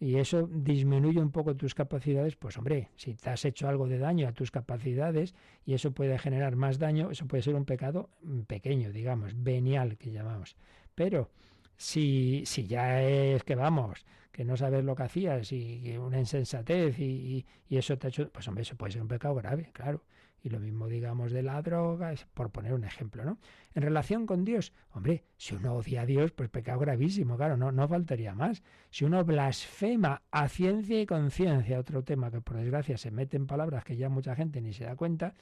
[0.00, 3.98] y eso disminuye un poco tus capacidades, pues hombre, si te has hecho algo de
[3.98, 8.10] daño a tus capacidades y eso puede generar más daño, eso puede ser un pecado
[8.46, 10.56] pequeño, digamos, venial que llamamos.
[10.94, 11.30] Pero
[11.76, 16.98] Si, si ya es que vamos, que no sabes lo que hacías y, una insensatez
[16.98, 20.04] y, y, eso te ha hecho, pues hombre, eso puede ser un pecado grave, claro.
[20.42, 23.38] Y lo mismo digamos de la droga, por poner un ejemplo, ¿no?
[23.74, 27.72] En relación con Dios, hombre, si uno odia a Dios, pues pecado gravísimo, claro, no,
[27.72, 28.62] no faltaría más.
[28.90, 33.46] Si uno blasfema a ciencia y conciencia, otro tema que por desgracia se mete en
[33.46, 35.34] palabras que ya mucha gente ni se da cuenta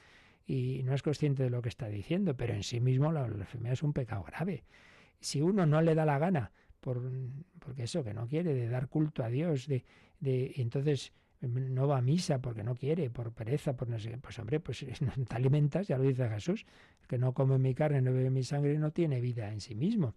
[0.47, 3.73] y no es consciente de lo que está diciendo, pero en sí mismo la blasfemia
[3.73, 4.65] es un pecado grave.
[5.21, 7.03] Si uno no le da la gana, por,
[7.59, 9.85] porque eso, que no quiere, de dar culto a Dios, de,
[10.21, 11.13] de entonces
[11.49, 14.85] no va a misa porque no quiere, por pereza, por no sé Pues hombre, pues
[15.01, 16.67] no te alimentas, ya lo dice Jesús,
[17.01, 19.75] el que no come mi carne, no bebe mi sangre, no tiene vida en sí
[19.75, 20.15] mismo.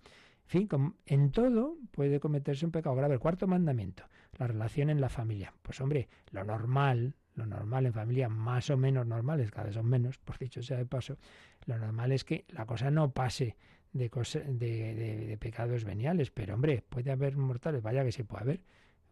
[0.51, 3.13] En fin, en todo puede cometerse un pecado grave.
[3.13, 4.03] El cuarto mandamiento,
[4.37, 5.53] la relación en la familia.
[5.61, 9.85] Pues hombre, lo normal, lo normal en familias más o menos normales, cada vez son
[9.85, 11.17] menos, por dicho sea de paso,
[11.65, 13.57] lo normal es que la cosa no pase
[13.93, 18.61] de, de, de, pecados veniales, pero hombre, puede haber mortales, vaya que sí puede haber,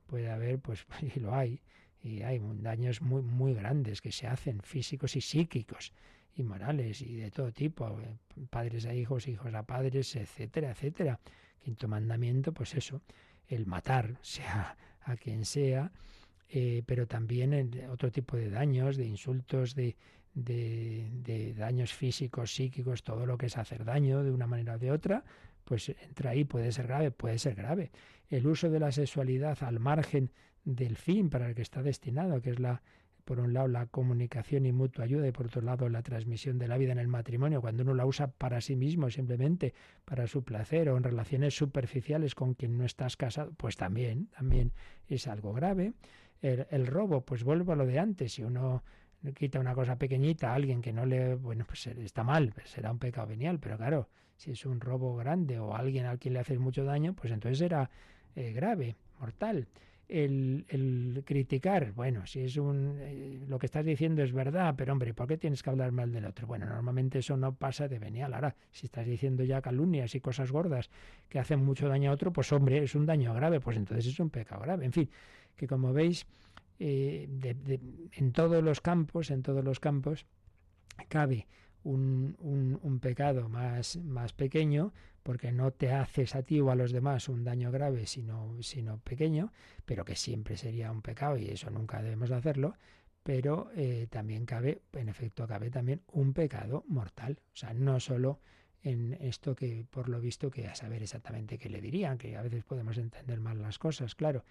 [0.06, 1.62] puede haber, pues, y lo hay,
[2.02, 5.94] y hay daños muy, muy grandes que se hacen, físicos y psíquicos,
[6.36, 8.16] y morales, y de todo tipo, eh,
[8.50, 11.20] padres a hijos, hijos a padres, etcétera, etcétera.
[11.60, 13.02] Quinto mandamiento, pues eso,
[13.48, 15.92] el matar, sea a quien sea,
[16.50, 19.96] eh, pero también otro tipo de daños, de insultos, de,
[20.34, 24.78] de, de, daños físicos, psíquicos, todo lo que es hacer daño de una manera o
[24.78, 25.24] de otra,
[25.64, 27.92] pues entra ahí, puede ser grave, puede ser grave.
[28.30, 30.32] El uso de la sexualidad al margen
[30.68, 32.82] del fin para el que está destinado, que es la
[33.24, 36.70] por un lado la comunicación y mutua ayuda y por otro lado la transmisión de
[36.70, 39.74] la vida en el matrimonio, cuando uno la usa para sí mismo, simplemente
[40.06, 44.72] para su placer o en relaciones superficiales con quien no estás casado, pues también, también
[45.10, 45.94] es algo grave.
[46.42, 48.82] El, el robo, pues vuelvo a lo de antes, si uno
[49.36, 52.92] quita una cosa pequeñita a alguien que no le, bueno, pues está mal, pues será
[52.92, 54.08] un pecado venial, pero claro,
[54.38, 57.60] si es un robo grande o alguien al quien le haces mucho daño, pues entonces
[57.60, 57.90] será
[58.36, 59.68] eh, grave, mortal
[60.10, 64.94] el, el, criticar, bueno, si es un eh, lo que estás diciendo es verdad, pero
[64.94, 66.48] hombre, ¿por qué tienes que hablar mal del otro?
[66.48, 68.34] Bueno, normalmente eso no pasa de venial.
[68.34, 70.90] Ahora, si estás diciendo ya calumnias y cosas gordas
[71.28, 74.20] que hacen mucho daño a otro, pues hombre, es un daño grave, pues entonces es
[74.20, 74.86] un pecado grave.
[74.86, 75.10] En fin,
[75.56, 76.26] que como veis,
[76.80, 77.28] eh,
[78.14, 80.26] en todos los campos, en todos los campos,
[81.10, 81.48] cabe
[81.84, 84.94] un, un, un, pecado más, más pequeño,
[85.28, 89.00] porque no te haces a ti o a los demás un daño grave, sino, sino
[89.00, 89.52] pequeño,
[89.86, 92.78] pero que siempre sería un pecado y eso nunca debemos de hacerlo,
[93.24, 98.40] pero eh, también cabe, en efecto, cabe también un pecado mortal, o sea, no solo
[98.84, 102.42] en esto que por lo visto que a saber exactamente qué le dirían, que a
[102.42, 104.46] veces podemos entender mal las cosas, claro,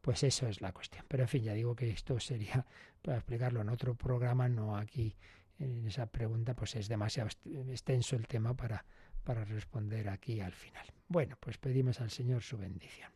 [0.00, 1.04] pues eso es la cuestión.
[1.08, 2.64] Pero en fin, ya digo que esto sería
[3.02, 5.16] para explicarlo en otro programa, no aquí
[5.58, 7.28] en esa pregunta, pues es demasiado
[7.68, 8.84] extenso el tema para
[9.24, 10.86] para responder aquí al final.
[11.08, 13.10] Bueno, pues pedimos al Señor su bendición.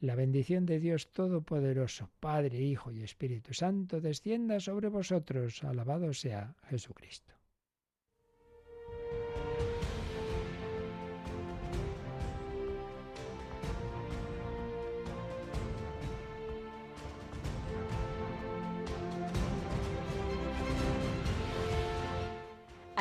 [0.00, 5.62] La bendición de Dios Todopoderoso, Padre, Hijo y Espíritu Santo, descienda sobre vosotros.
[5.64, 7.34] Alabado sea Jesucristo.